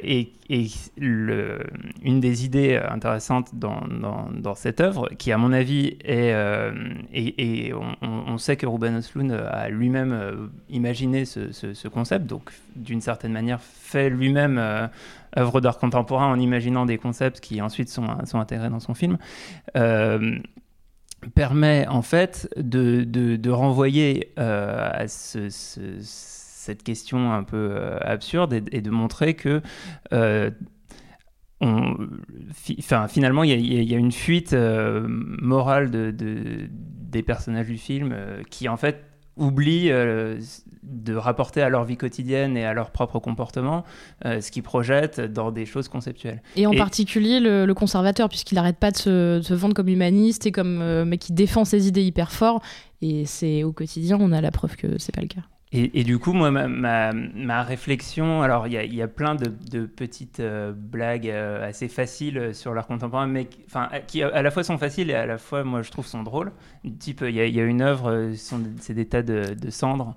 une 2.02 2.20
des 2.20 2.44
idées 2.44 2.76
intéressantes 2.88 3.54
dans, 3.54 4.54
cette 4.56 4.80
œuvre, 4.80 5.08
qui 5.18 5.30
à 5.32 5.38
mon 5.38 5.52
avis 5.52 5.96
est, 6.04 6.32
euh, 6.32 6.72
et, 7.12 7.72
on, 8.02 8.38
sait 8.38 8.56
que 8.56 8.66
Ruben 8.66 8.96
Östlund 8.96 9.32
a 9.32 9.68
lui-même 9.68 10.12
euh, 10.12 10.46
imaginé 10.68 11.24
ce, 11.24 11.52
ce- 11.52 11.74
ce 11.74 11.88
concept, 11.88 12.26
donc 12.26 12.50
d'une 12.74 13.00
certaine 13.00 13.32
manière 13.32 13.60
fait 13.62 14.10
lui-même 14.10 14.60
œuvre 15.38 15.60
d'art 15.60 15.78
contemporain 15.78 16.26
en 16.26 16.38
imaginant 16.40 16.86
des 16.86 16.98
concepts 16.98 17.40
qui 17.40 17.62
ensuite 17.62 17.88
sont, 17.88 18.06
intégrés 18.34 18.70
dans 18.70 18.80
son 18.80 18.94
film. 18.94 19.18
Permet 21.34 21.86
en 21.88 22.02
fait 22.02 22.50
de, 22.58 23.50
renvoyer 23.50 24.32
à 24.36 25.06
ce- 25.08 25.48
cette 26.64 26.82
question 26.82 27.32
un 27.32 27.44
peu 27.44 27.68
euh, 27.72 27.98
absurde 28.00 28.52
et, 28.52 28.62
et 28.72 28.80
de 28.80 28.90
montrer 28.90 29.34
que 29.34 29.62
on, 31.60 31.96
fi- 32.52 32.76
enfin, 32.78 33.08
finalement, 33.08 33.42
il 33.44 33.50
y 33.50 33.78
a- 33.78 33.82
y, 33.82 33.94
une 33.94 34.12
fuite 34.12 34.52
euh, 34.52 35.04
morale 35.08 35.90
de, 35.90 36.10
de- 36.10 36.68
des 36.70 37.22
personnages 37.22 37.66
du 37.68 37.78
film 37.78 38.10
euh, 38.12 38.42
qui, 38.50 38.68
en 38.68 38.76
fait, 38.76 39.04
oublient 39.36 39.90
euh, 39.90 40.38
de 40.82 41.14
rapporter 41.14 41.60
à 41.62 41.68
leur 41.68 41.84
vie 41.84 41.96
quotidienne 41.96 42.56
et 42.56 42.64
à 42.64 42.72
leur 42.74 42.90
propre 42.90 43.18
comportement 43.18 43.84
ce 44.24 44.48
qu'ils 44.50 44.62
projettent 44.62 45.20
dans 45.20 45.50
des 45.50 45.64
choses 45.66 45.88
conceptuelles. 45.88 46.40
Et 46.56 46.66
en 46.66 46.72
Et- 46.72 46.76
particulier 46.76 47.40
le, 47.40 47.66
le 47.66 47.74
conservateur, 47.74 48.28
puisqu'il 48.28 48.56
n'arrête 48.56 48.78
pas 48.78 48.90
de 48.90 48.96
se, 48.96 49.36
de 49.38 49.42
se 49.42 49.54
vendre 49.54 49.74
comme 49.74 49.88
humaniste 49.88 50.46
et 50.46 50.52
comme 50.52 51.04
mec 51.04 51.20
qui 51.20 51.32
défend 51.32 51.64
ses 51.64 51.88
idées 51.88 52.02
hyper 52.04 52.30
fort. 52.30 52.62
Et 53.00 53.24
c'est 53.26 53.64
au 53.64 53.72
quotidien, 53.72 54.18
on 54.20 54.30
a 54.32 54.40
la 54.40 54.50
preuve 54.50 54.76
que 54.76 54.98
c'est 54.98 55.14
pas 55.14 55.22
le 55.22 55.28
cas. 55.28 55.42
Et, 55.76 56.04
du 56.04 56.20
coup, 56.20 56.32
moi, 56.32 56.52
ma, 56.52 57.62
réflexion, 57.64 58.42
alors 58.42 58.68
il 58.68 58.94
y 58.94 59.02
a, 59.02 59.08
plein 59.08 59.34
de, 59.34 59.86
petites 59.86 60.38
euh, 60.38 60.72
blagues 60.72 61.28
euh, 61.28 61.68
assez 61.68 61.88
faciles 61.88 62.38
euh, 62.38 62.52
sur 62.52 62.74
l'art 62.74 62.86
contemporain, 62.86 63.26
mais 63.26 63.48
qui- 64.06 64.22
à- 64.22 64.42
la 64.42 64.50
fois 64.52 64.62
sont 64.62 64.78
faciles 64.78 65.10
et 65.10 65.14
à 65.14 65.26
la 65.26 65.36
fois, 65.36 65.64
moi, 65.64 65.82
je 65.82 65.90
trouve, 65.90 66.06
sont 66.06 66.22
drôles. 66.22 66.52
Type, 67.00 67.24
il 67.26 67.34
y 67.34 67.60
a, 67.60 67.64
une 67.64 67.82
œuvre, 67.82 68.30
c'est 68.36 68.94
des 68.94 69.06
tas 69.06 69.22
de, 69.22 69.56
cendres. 69.70 70.14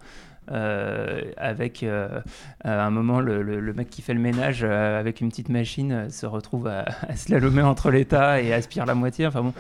avec 0.47 1.83
à 1.83 2.85
un 2.85 2.91
moment 2.91 3.19
le, 3.19 3.73
mec 3.73 3.89
qui 3.89 4.03
fait 4.03 4.13
le 4.13 4.19
ménage 4.19 4.63
avec 4.63 5.21
une 5.21 5.29
petite 5.29 5.49
machine 5.49 6.11
se 6.11 6.27
retrouve 6.27 6.67
à, 6.67 6.85
à 7.07 7.15
slalomer 7.15 7.63
entre 7.63 7.89
les 7.89 8.05
tas 8.05 8.39
et 8.41 8.53
aspire 8.53 8.85
la 8.85 8.93
moitié. 8.93 9.25
Enfin 9.25 9.41
bon, 9.41 9.53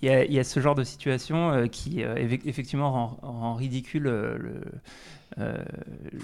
il 0.00 0.08
y 0.08 0.38
a, 0.38 0.44
ce 0.44 0.60
genre 0.60 0.76
de 0.76 0.84
situation 0.84 1.66
qui 1.66 2.02
effectivement 2.02 2.92
rend, 2.92 3.18
rend 3.22 3.54
ridicule 3.54 4.04
le, 4.04 4.62
euh, 5.38 5.56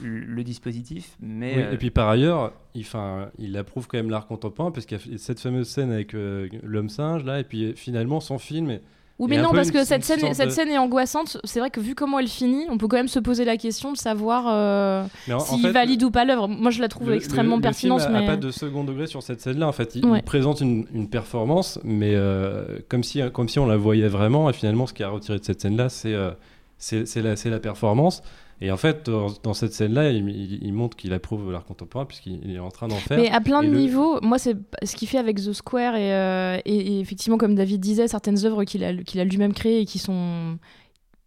le, 0.02 0.42
dispositif. 0.42 1.16
Mais 1.20 1.54
Oui, 1.56 1.62
euh, 1.62 1.72
Et 1.72 1.76
puis 1.76 1.90
par 1.90 2.08
ailleurs, 2.08 2.52
il, 2.74 2.84
'fin, 2.84 3.30
il 3.38 3.56
approuve 3.56 3.86
quand 3.86 3.98
même 3.98 4.10
l'art 4.10 4.26
contemporain 4.26 4.70
parce 4.70 4.86
qu'il 4.86 4.98
y 4.98 5.14
a 5.14 5.18
cette 5.18 5.40
fameuse 5.40 5.68
scène 5.68 5.92
avec 5.92 6.14
euh, 6.14 6.48
l'homme 6.62 6.88
singe 6.88 7.24
là, 7.24 7.38
et 7.40 7.44
puis 7.44 7.72
finalement 7.76 8.20
son 8.20 8.38
film. 8.38 8.70
est- 8.70 8.82
Oui, 9.18 9.28
mais 9.30 9.40
non, 9.40 9.50
parce 9.52 9.70
que 9.70 9.82
cette 9.84 10.04
scène, 10.04 10.20
cette 10.34 10.48
de- 10.48 10.52
scène 10.52 10.68
est 10.68 10.76
angoissante. 10.76 11.38
C'est 11.44 11.58
vrai 11.60 11.70
que 11.70 11.80
vu 11.80 11.94
comment 11.94 12.18
elle 12.18 12.28
finit, 12.28 12.66
on 12.68 12.76
peut 12.76 12.86
quand 12.86 12.98
même 12.98 13.08
se 13.08 13.18
poser 13.18 13.46
la 13.46 13.56
question 13.56 13.90
de 13.92 13.96
savoir 13.96 14.44
euh, 14.48 15.04
s'il 15.40 15.66
valide 15.68 16.02
ou 16.02 16.10
pas 16.10 16.26
l'œuvre. 16.26 16.48
Moi, 16.48 16.70
je 16.70 16.82
la 16.82 16.88
trouve 16.88 17.08
le- 17.08 17.14
extrêmement 17.16 17.56
le- 17.56 17.62
pertinente. 17.62 18.00
Le 18.00 18.04
film 18.04 18.16
a- 18.16 18.20
mais... 18.20 18.26
a 18.26 18.30
pas 18.32 18.36
de 18.36 18.50
second 18.50 18.84
degré 18.84 19.06
sur 19.06 19.22
cette 19.22 19.40
scène-là. 19.40 19.68
En 19.68 19.72
fait, 19.72 19.94
il, 19.96 20.04
Ouais. 20.04 20.18
il 20.18 20.22
présente 20.22 20.60
une, 20.60 20.84
une 20.92 21.08
performance, 21.08 21.80
mais 21.82 22.12
euh, 22.14 22.78
comme, 22.90 23.02
si, 23.04 23.22
comme 23.32 23.48
si 23.48 23.58
on 23.58 23.64
la 23.66 23.78
voyait 23.78 24.08
vraiment. 24.08 24.50
Et 24.50 24.52
finalement, 24.52 24.86
ce 24.86 24.92
qui 24.92 25.02
a 25.02 25.08
retiré 25.08 25.38
de 25.38 25.44
cette 25.44 25.62
scène-là, 25.62 25.88
c'est 25.88 26.12
euh, 26.12 26.32
c'est 26.78 27.06
c'est 27.06 27.22
la, 27.22 27.36
c'est 27.36 27.50
la 27.50 27.58
performance. 27.60 28.22
Et 28.62 28.70
en 28.70 28.78
fait, 28.78 29.10
dans, 29.10 29.52
cette 29.52 29.74
scène-là, 29.74 30.10
il, 30.12 30.26
il- 30.30 30.58
il 30.64 30.72
montre 30.72 30.96
qu'il 30.96 31.12
approuve 31.12 31.52
l'art 31.52 31.66
contemporain 31.66 32.06
puisqu'il 32.06 32.40
il 32.42 32.56
est 32.56 32.58
en 32.58 32.70
train 32.70 32.88
d'en 32.88 32.96
faire. 32.96 33.18
Mais 33.18 33.30
à 33.30 33.42
plein 33.42 33.62
de 33.62 33.68
le- 33.68 33.76
niveaux, 33.78 34.18
moi, 34.22 34.38
c'est 34.38 34.56
ce 34.82 34.96
qu'il 34.96 35.08
fait 35.08 35.18
avec 35.18 35.36
The 35.36 35.52
Square 35.52 35.94
et, 35.96 36.14
euh, 36.14 36.58
et- 36.64 36.94
et 36.96 37.00
effectivement, 37.00 37.36
comme 37.36 37.54
David 37.54 37.80
disait, 37.82 38.08
certaines 38.08 38.46
œuvres 38.46 38.64
qu'il 38.64 38.82
a, 38.82 38.94
qu'il 38.94 39.20
a 39.20 39.24
lui-même 39.24 39.52
créées 39.52 39.80
et 39.80 39.84
qui 39.84 39.98
sont 39.98 40.56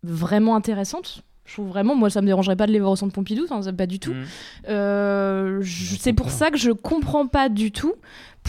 vraiment 0.03 0.55
intéressantes. 0.55 1.21
Je 1.45 1.53
trouve 1.53 1.67
vraiment, 1.67 1.95
moi, 1.95 2.09
ça 2.09 2.21
me 2.21 2.27
dérangerait 2.27 2.55
pas 2.55 2.65
de 2.67 2.71
les 2.71 2.79
voir 2.79 2.91
au 2.91 2.95
centre 2.95 3.13
Pompidou, 3.13 3.45
ça, 3.47 3.73
pas 3.73 3.85
du 3.87 3.99
tout. 3.99 4.13
mm. 4.13 4.23
Euh, 4.69 5.61
c'est 5.63 6.13
pour 6.13 6.29
ça 6.31 6.51
que 6.51 6.57
je 6.57 6.71
comprends 6.71 7.27
pas 7.27 7.49
du 7.49 7.71
tout 7.71 7.93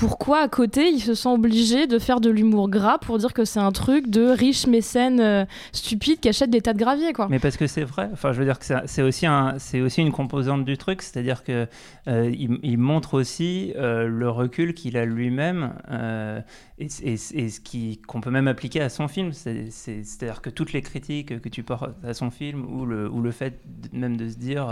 pourquoi 0.00 0.38
à 0.40 0.48
côté 0.48 0.88
il 0.88 1.00
se 1.00 1.14
sent 1.14 1.28
obligé 1.28 1.86
de 1.86 1.98
faire 1.98 2.20
de 2.22 2.30
l'humour 2.30 2.70
gras 2.70 2.96
pour 2.96 3.18
dire 3.18 3.34
que 3.34 3.44
c'est 3.44 3.60
un 3.60 3.70
truc 3.70 4.08
de 4.08 4.24
riche 4.30 4.66
mécène 4.66 5.20
euh, 5.20 5.44
stupide 5.72 6.20
qui 6.20 6.30
achète 6.30 6.48
des 6.48 6.62
tas 6.62 6.72
de 6.72 6.78
gravier 6.78 7.12
quoi. 7.12 7.26
Mais 7.28 7.38
parce 7.38 7.58
que 7.58 7.66
c'est 7.66 7.84
vrai. 7.84 8.08
Enfin, 8.10 8.32
je 8.32 8.38
veux 8.38 8.46
dire 8.46 8.58
que 8.58 8.64
c'est- 8.64 9.02
aussi 9.02 9.26
un, 9.26 9.56
aussi 9.84 10.00
une 10.00 10.10
composante 10.10 10.64
du 10.64 10.78
truc, 10.78 11.02
c'est-à-dire 11.02 11.44
que 11.44 11.66
euh, 12.08 12.32
il, 12.62 12.78
montre 12.78 13.12
aussi 13.12 13.74
euh, 13.76 14.08
le 14.08 14.30
recul 14.30 14.72
qu'il 14.72 14.96
a 14.96 15.04
lui-même 15.04 15.74
euh, 15.90 16.40
et, 16.78 16.86
et- 17.04 17.12
et 17.12 17.48
ce 17.50 17.60
qu'on 18.06 18.22
peut 18.22 18.30
même 18.30 18.48
appliquer 18.48 18.80
à 18.80 18.88
son 18.88 19.06
film. 19.06 19.34
C'est- 19.34 19.70
c'est- 19.70 20.02
C'est-à-dire 20.02 20.40
que 20.40 20.48
toutes 20.48 20.72
les 20.72 20.80
critiques 20.80 21.42
que 21.42 21.48
tu 21.50 21.62
portes 21.62 21.90
à 22.02 22.14
son 22.14 22.30
film 22.30 22.64
ou 22.74 22.86
le 22.86 23.06
ou 23.10 23.20
le 23.20 23.32
fait 23.32 23.60
même 23.92 24.16
de 24.16 24.30
se 24.30 24.38
dire 24.38 24.68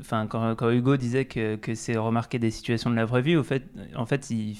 Enfin, 0.00 0.26
quand, 0.26 0.54
quand 0.54 0.70
Hugo 0.70 0.96
disait 0.96 1.24
que, 1.24 1.56
que 1.56 1.74
c'est 1.74 1.96
remarquer 1.96 2.38
des 2.38 2.50
situations 2.50 2.90
de 2.90 2.96
la 2.96 3.04
vraie 3.04 3.22
vie, 3.22 3.36
au 3.36 3.42
fait, 3.42 3.64
en 3.96 4.06
fait, 4.06 4.30
il, 4.30 4.56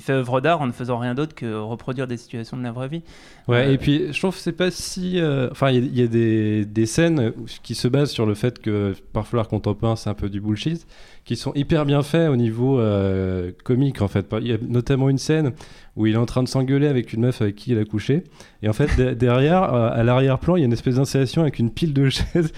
fait 0.00 0.12
œuvre 0.12 0.40
d'art 0.40 0.60
en 0.60 0.66
ne 0.66 0.72
faisant 0.72 0.98
rien 0.98 1.14
d'autre 1.14 1.34
que 1.34 1.54
reproduire 1.58 2.06
des 2.06 2.16
situations 2.16 2.56
de 2.56 2.62
la 2.62 2.72
vraie 2.72 2.88
vie. 2.88 3.02
Ouais, 3.48 3.66
Euh, 3.66 3.72
et 3.72 3.78
puis 3.78 4.12
je 4.12 4.18
trouve 4.18 4.34
que 4.34 4.40
c'est 4.40 4.52
pas 4.52 4.70
si. 4.70 5.18
euh, 5.20 5.48
Enfin, 5.50 5.70
il 5.70 5.76
y 5.76 5.78
a- 5.78 5.86
il 5.90 5.98
y, 5.98 6.02
a 6.02 6.06
des, 6.06 6.64
des 6.64 6.86
scènes 6.86 7.32
qui 7.62 7.74
se 7.74 7.88
basent 7.88 8.10
sur 8.10 8.26
le 8.26 8.34
fait 8.34 8.58
que 8.60 8.94
parfois 9.12 9.38
l'art 9.38 9.48
contemporain 9.48 9.96
c'est 9.96 10.10
un 10.10 10.14
peu 10.14 10.28
du 10.28 10.40
bullshit, 10.40 10.86
qui 11.24 11.36
sont 11.36 11.52
hyper 11.54 11.84
bien 11.86 12.02
faits 12.02 12.28
au 12.30 12.36
niveau 12.36 12.78
euh, 12.78 13.50
comique 13.64 14.02
en 14.02 14.08
fait. 14.08 14.26
Il 14.40 14.46
y 14.48 14.52
a 14.52 14.58
notamment 14.68 15.08
une 15.08 15.18
scène 15.18 15.52
où 15.96 16.06
il 16.06 16.14
est 16.14 16.18
en 16.18 16.26
train 16.26 16.42
de 16.42 16.48
s'engueuler 16.48 16.86
avec 16.86 17.12
une 17.12 17.22
meuf 17.22 17.42
avec 17.42 17.56
qui 17.56 17.72
il 17.72 17.78
a 17.78 17.84
couché, 17.84 18.24
et 18.62 18.68
en 18.68 18.72
fait 18.72 18.96
de- 18.96 19.14
derrière, 19.14 19.74
euh, 19.74 19.90
à 19.92 20.02
l'arrière-plan, 20.04 20.56
il 20.56 20.60
y 20.60 20.62
a 20.62 20.66
une 20.66 20.72
espèce 20.72 20.96
d'installation 20.96 21.42
avec 21.42 21.58
une 21.58 21.70
pile 21.72 21.92
de 21.92 22.08
chaises. 22.10 22.52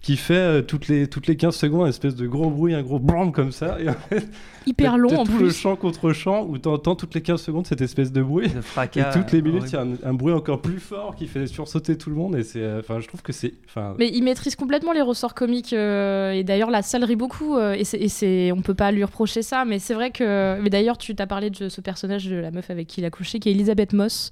Qui 0.00 0.16
fait 0.16 0.34
euh, 0.34 0.62
toutes, 0.62 0.88
les, 0.88 1.08
toutes 1.08 1.26
les 1.26 1.36
15 1.36 1.54
secondes 1.56 1.86
un 1.86 1.88
espèce 1.88 2.14
de 2.14 2.26
gros 2.26 2.50
bruit, 2.50 2.74
un 2.74 2.82
gros 2.82 2.98
blam 2.98 3.32
comme 3.32 3.52
ça. 3.52 3.78
Et 3.80 3.88
en 3.88 3.94
fait, 3.94 4.28
Hyper 4.66 4.98
long 4.98 5.20
en 5.20 5.24
tout 5.24 5.32
le 5.32 5.38
plus. 5.38 5.56
chant 5.56 5.76
contre 5.76 6.12
chant 6.12 6.44
où 6.44 6.58
t'entends 6.58 6.94
toutes 6.94 7.14
les 7.14 7.22
15 7.22 7.40
secondes 7.40 7.66
cette 7.66 7.80
espèce 7.80 8.12
de 8.12 8.22
bruit. 8.22 8.48
De 8.48 8.58
Et 8.58 8.62
fracas. 8.62 9.12
toutes 9.12 9.32
les 9.32 9.42
minutes, 9.42 9.64
il 9.68 9.72
y 9.72 9.76
a 9.76 9.82
un, 9.82 9.94
un 10.04 10.14
bruit 10.14 10.34
encore 10.34 10.60
plus 10.60 10.78
fort 10.78 11.16
qui 11.16 11.26
fait 11.26 11.46
sursauter 11.46 11.96
tout 11.96 12.10
le 12.10 12.16
monde. 12.16 12.36
Et 12.36 12.42
c'est, 12.42 12.62
euh, 12.62 12.80
enfin, 12.80 13.00
je 13.00 13.08
trouve 13.08 13.22
que 13.22 13.32
c'est, 13.32 13.54
enfin, 13.66 13.94
Mais 13.98 14.08
il 14.12 14.22
maîtrise 14.22 14.56
complètement 14.56 14.92
les 14.92 15.02
ressorts 15.02 15.34
comiques 15.34 15.72
euh, 15.72 16.32
et 16.32 16.44
d'ailleurs 16.44 16.70
la 16.70 16.82
salle 16.82 17.04
rit 17.04 17.16
beaucoup 17.16 17.56
euh, 17.56 17.74
et, 17.74 17.84
c'est, 17.84 18.52
on 18.52 18.62
peut 18.62 18.74
pas 18.74 18.90
lui 18.92 19.04
reprocher 19.04 19.42
ça 19.42 19.64
mais 19.64 19.78
c'est 19.78 19.94
vrai 19.94 20.10
que 20.10 20.60
mais 20.60 20.70
d'ailleurs 20.70 20.98
tu 20.98 21.14
t'as 21.14 21.26
parlé 21.26 21.50
de 21.50 21.68
ce 21.68 21.80
personnage 21.80 22.26
de 22.26 22.36
la 22.36 22.50
meuf 22.50 22.70
avec 22.70 22.86
qui 22.86 23.00
il 23.00 23.04
a 23.04 23.10
couché 23.10 23.38
qui 23.38 23.48
est 23.48 23.52
Elisabeth 23.52 23.92
Moss 23.92 24.30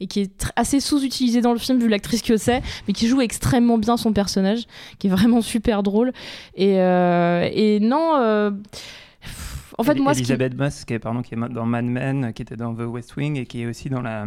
et 0.00 0.06
qui 0.06 0.20
est 0.20 0.52
assez 0.56 0.80
sous-utilisée 0.80 1.40
dans 1.40 1.52
le 1.52 1.58
film 1.58 1.78
vu 1.78 1.88
l'actrice 1.88 2.22
que 2.22 2.36
c'est 2.36 2.62
mais 2.86 2.94
qui 2.94 3.08
joue 3.08 3.20
extrêmement 3.20 3.78
bien 3.78 3.96
son 3.96 4.12
personnage 4.12 4.64
qui 4.98 5.07
est 5.08 5.10
vraiment 5.10 5.40
super 5.42 5.82
drôle. 5.82 6.12
Et, 6.54 6.80
euh, 6.80 7.48
et 7.52 7.80
non 7.80 8.16
euh, 8.16 8.50
en 9.76 9.82
fait 9.84 9.92
Eli- 9.92 10.00
moi 10.02 10.14
ce 10.14 10.18
qui- 10.18 10.22
Elisabeth 10.24 10.56
Moss, 10.56 10.84
qui 10.84 10.94
est, 10.94 10.98
pardon, 10.98 11.22
qui 11.22 11.34
est 11.34 11.38
dans 11.50 11.66
Mad 11.66 11.84
Men, 11.84 12.32
qui 12.32 12.42
était 12.42 12.56
dans 12.56 12.74
The 12.74 12.80
West 12.86 13.16
Wing 13.16 13.36
et 13.36 13.46
qui 13.46 13.62
est 13.62 13.66
aussi 13.66 13.88
dans 13.90 14.02
la 14.02 14.26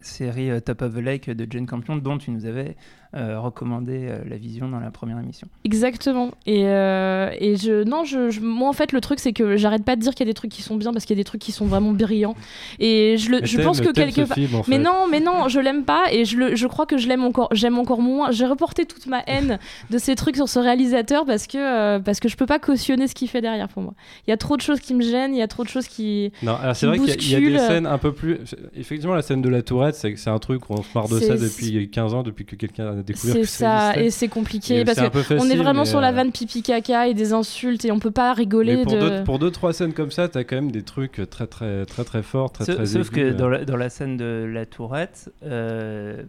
série 0.00 0.50
euh, 0.50 0.60
Top 0.60 0.82
of 0.82 0.94
the 0.94 0.98
Lake 1.00 1.28
de 1.30 1.46
Jane 1.50 1.66
Campion, 1.66 1.96
dont 1.96 2.18
tu 2.18 2.30
nous 2.30 2.46
avais 2.46 2.76
euh, 3.14 3.40
recommandé 3.40 4.06
euh, 4.08 4.18
la 4.28 4.36
vision 4.36 4.68
dans 4.68 4.80
la 4.80 4.90
première 4.90 5.18
émission. 5.18 5.48
Exactement. 5.64 6.30
Et, 6.46 6.64
euh, 6.66 7.30
et 7.38 7.56
je, 7.56 7.82
non, 7.84 8.04
je, 8.04 8.28
je- 8.30 8.40
moi 8.40 8.68
en 8.68 8.72
fait 8.72 8.92
le 8.92 9.00
truc 9.00 9.18
c'est 9.20 9.32
que 9.32 9.56
j'arrête 9.56 9.84
pas 9.84 9.96
de 9.96 10.00
dire 10.00 10.14
qu'il 10.14 10.26
y 10.26 10.28
a 10.28 10.30
des 10.30 10.34
trucs 10.34 10.50
qui 10.50 10.62
sont 10.62 10.76
bien 10.76 10.92
parce 10.92 11.04
qu'il 11.06 11.16
y 11.16 11.18
a 11.18 11.22
des 11.22 11.24
trucs 11.24 11.40
qui 11.40 11.52
sont 11.52 11.64
vraiment 11.66 11.92
brillants. 11.92 12.34
Et 12.78 13.16
je, 13.18 13.30
le, 13.30 13.40
mais 13.40 13.46
je 13.46 13.60
pense 13.62 13.80
que 13.80 13.92
quelque 13.92 14.22
part. 14.26 14.34
film, 14.36 14.54
en 14.56 14.62
Mais 14.68 14.78
non, 14.78 15.06
mais 15.10 15.20
non, 15.20 15.48
je 15.48 15.58
l'aime 15.60 15.84
pas 15.84 16.04
et 16.12 16.24
je, 16.24 16.36
le, 16.36 16.54
je 16.56 16.66
crois 16.66 16.86
que 16.86 16.98
je 16.98 17.08
l'aime 17.08 17.24
encore, 17.24 17.48
j'aime 17.52 17.78
encore 17.78 18.00
moins. 18.02 18.30
J'ai 18.30 18.46
reporté 18.46 18.84
toute 18.84 19.06
ma 19.06 19.22
haine 19.26 19.58
de 19.90 19.98
ces 19.98 20.14
trucs 20.14 20.36
sur 20.36 20.48
ce 20.48 20.58
réalisateur 20.58 21.24
parce 21.24 21.46
que 21.46 21.58
euh, 21.58 21.98
parce 22.00 22.20
que 22.20 22.28
je 22.28 22.36
peux 22.36 22.46
pas 22.46 22.58
cautionner 22.58 23.08
ce 23.08 23.14
qu'il 23.14 23.28
fait 23.28 23.40
derrière 23.40 23.68
pour 23.68 23.82
moi. 23.82 23.94
Il 24.26 24.30
y 24.30 24.32
a 24.32 24.36
trop 24.36 24.56
de 24.56 24.62
choses 24.62 24.80
qui 24.80 24.94
me 24.94 25.02
gênent, 25.02 25.34
il 25.34 25.38
y 25.38 25.42
a 25.42 25.48
trop 25.48 25.64
de 25.64 25.68
choses 25.68 25.88
qui. 25.88 26.30
Non, 26.42 26.56
alors 26.56 26.76
c'est 26.76 26.86
vrai 26.86 26.98
qu'il 26.98 27.08
y 27.08 27.12
a- 27.12 27.38
il 27.38 27.44
y, 27.44 27.46
a 27.56 27.58
des 27.60 27.66
scènes 27.66 27.86
un 27.86 27.98
peu 27.98 28.12
plus. 28.12 28.38
Effectivement, 28.76 29.14
la 29.14 29.22
scène 29.22 29.40
de 29.42 29.48
la 29.48 29.62
tourette, 29.62 29.94
c'est, 29.94 30.16
c'est 30.16 30.30
un 30.30 30.38
truc 30.38 30.68
on 30.70 30.82
se 30.82 30.88
marre 30.94 31.08
de 31.08 31.18
ça 31.20 31.36
depuis 31.36 31.88
15 31.90 32.14
ans, 32.14 32.22
depuis 32.22 32.44
que 32.44 32.56
quelqu'un 32.56 32.97
a 32.98 33.02
découvert 33.02 33.34
C'est 33.34 33.40
que 33.42 33.46
ça 33.46 33.88
existait. 33.90 34.06
et 34.06 34.10
c'est 34.10 34.28
compliqué 34.28 34.80
Et 34.80 34.84
parce 34.84 34.98
c'est 34.98 35.04
un 35.04 35.10
que 35.10 35.18
peu 35.28 35.36
on 35.38 35.48
est 35.50 35.56
vraiment 35.56 35.84
sur 35.84 36.00
la 36.00 36.08
euh, 36.08 36.12
vanne 36.12 36.32
pipi 36.32 36.62
caca 36.62 37.08
et 37.08 37.14
des 37.14 37.32
insultes 37.32 37.84
et 37.84 37.92
on 37.92 37.98
peut 37.98 38.10
pas 38.10 38.32
rigoler 38.32 38.76
Mais 38.76 38.82
pour, 38.84 38.92
de. 38.92 38.98
deux, 39.00 39.24
pour 39.24 39.38
deux, 39.38 39.50
trois 39.50 39.72
scènes 39.72 39.92
comme 39.92 40.10
ça, 40.10 40.28
t'as 40.28 40.44
quand 40.44 40.56
même 40.56 40.70
des 40.70 40.82
trucs 40.82 41.20
très, 41.30 41.46
très, 41.46 41.84
très, 41.86 42.04
très 42.04 42.22
forts, 42.22 42.52
très, 42.52 42.64
Sauf, 42.64 42.76
très 42.76 42.86
sauf 42.86 43.08
aigus, 43.08 43.10
que 43.10 43.30
dans 43.32 43.48
la, 43.48 43.64
dans 43.64 43.76
la 43.76 43.88
scène 43.90 44.16
de 44.16 44.48
la 44.52 44.66
tourette, 44.66 45.30
euh, 45.44 46.22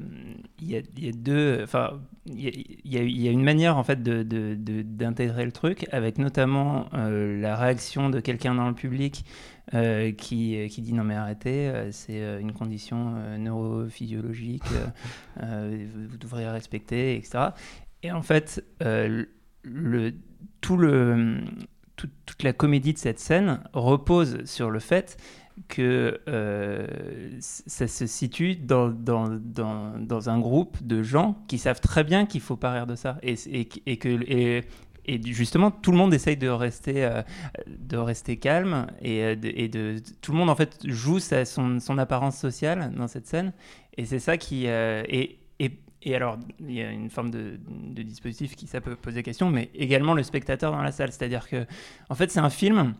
il 0.62 0.72
y, 0.72 0.78
a, 0.78 0.82
il 0.98 1.06
y 1.06 1.10
a 1.10 1.12
deux. 1.12 1.60
Enfin, 1.64 1.92
il 2.26 2.42
y 2.86 2.98
a, 2.98 3.02
y 3.04 3.12
y 3.24 3.28
une 3.30 3.44
manière 3.44 3.78
en 3.78 3.84
fait 3.84 4.04
de- 4.04 4.24
de- 4.24 4.56
de- 4.56 4.82
d'intégrer 4.84 5.46
le 5.46 5.52
truc, 5.52 5.88
avec 5.92 6.18
notamment 6.18 6.86
euh, 6.94 7.40
la 7.42 7.56
réaction 7.56 8.10
de 8.10 8.20
quelqu'un 8.20 8.56
dans 8.56 8.68
le 8.68 8.76
public 8.76 9.24
euh, 9.74 10.12
qui, 10.12 10.68
qui 10.70 10.82
dit 10.82 10.94
non 10.94 11.04
mais 11.04 11.16
arrêtez, 11.16 11.68
euh, 11.70 11.92
c'est 11.92 12.22
euh, 12.22 12.40
une 12.40 12.54
condition 12.54 13.14
euh, 13.18 13.38
neurophysiologique, 13.38 14.64
euh, 14.74 14.88
euh, 15.44 15.88
vous, 16.10 16.18
devriez 16.18 16.48
respecter, 16.48 17.16
etc. 17.16 17.50
Et 18.04 18.12
en 18.12 18.22
fait, 18.22 18.64
euh, 18.84 19.26
le, 19.64 20.14
tout 20.62 20.78
le, 20.78 21.38
tout- 21.96 22.10
toute 22.26 22.44
la 22.44 22.54
comédie 22.54 22.94
de 22.94 22.98
cette 22.98 23.20
scène 23.20 23.62
repose 23.74 24.44
sur 24.46 24.70
le 24.72 24.80
fait 24.80 25.18
que 25.68 26.22
euh, 26.30 26.88
ça 27.42 27.88
se 27.90 28.08
situe 28.08 28.56
dans, 28.56 28.88
dans, 28.88 29.28
dans, 29.30 30.00
dans 30.00 30.30
un 30.30 30.40
groupe 30.40 30.78
de 30.82 31.04
gens 31.04 31.36
qui 31.50 31.58
savent 31.58 31.82
très 31.82 32.06
bien 32.06 32.26
qu'il 32.26 32.40
faut 32.40 32.56
pas 32.56 32.72
rire 32.72 32.88
de 32.88 32.96
ça. 32.96 33.18
Et, 33.24 33.34
et, 33.52 33.68
et 33.86 33.98
que. 33.98 34.08
Et, 34.32 34.64
et 35.10 35.20
justement, 35.24 35.72
tout 35.72 35.92
le 35.92 35.98
monde 35.98 36.14
essaye 36.14 36.38
de 36.38 36.48
rester, 36.50 37.04
euh, 37.04 38.36
calme 38.40 38.86
et, 39.02 39.24
euh, 39.24 39.36
et 39.44 39.68
de, 39.68 39.96
tout 40.22 40.32
le 40.32 40.38
monde 40.38 40.52
en 40.52 40.56
fait 40.56 40.78
joue 40.86 41.18
sa, 41.18 41.46
son, 41.46 41.98
apparence 41.98 42.38
sociale 42.38 42.94
dans 42.96 43.08
cette 43.08 43.26
scène. 43.26 43.54
Et 43.98 44.06
c'est 44.06 44.20
ça 44.20 44.38
qui. 44.38 44.68
euh, 44.68 45.04
et, 45.08 45.40
et, 45.60 45.80
et 46.04 46.16
alors, 46.16 46.38
il 46.60 46.74
y 46.74 46.82
a 46.84 46.92
une 46.92 47.10
forme 47.10 47.32
de, 47.32 47.60
de 47.68 48.04
dispositif 48.04 48.56
qui 48.56 48.68
ça 48.68 48.82
peut 48.82 48.96
poser 48.96 49.24
question, 49.24 49.50
mais 49.50 49.72
également 49.74 50.14
le 50.14 50.22
spectateur 50.22 50.72
dans 50.72 50.82
la 50.84 50.92
salle. 50.92 51.12
C'est-à-dire 51.12 51.50
que, 51.50 51.66
en 52.10 52.16
fait, 52.16 52.30
c'est 52.30 52.40
un 52.40 52.52
film 52.52 52.94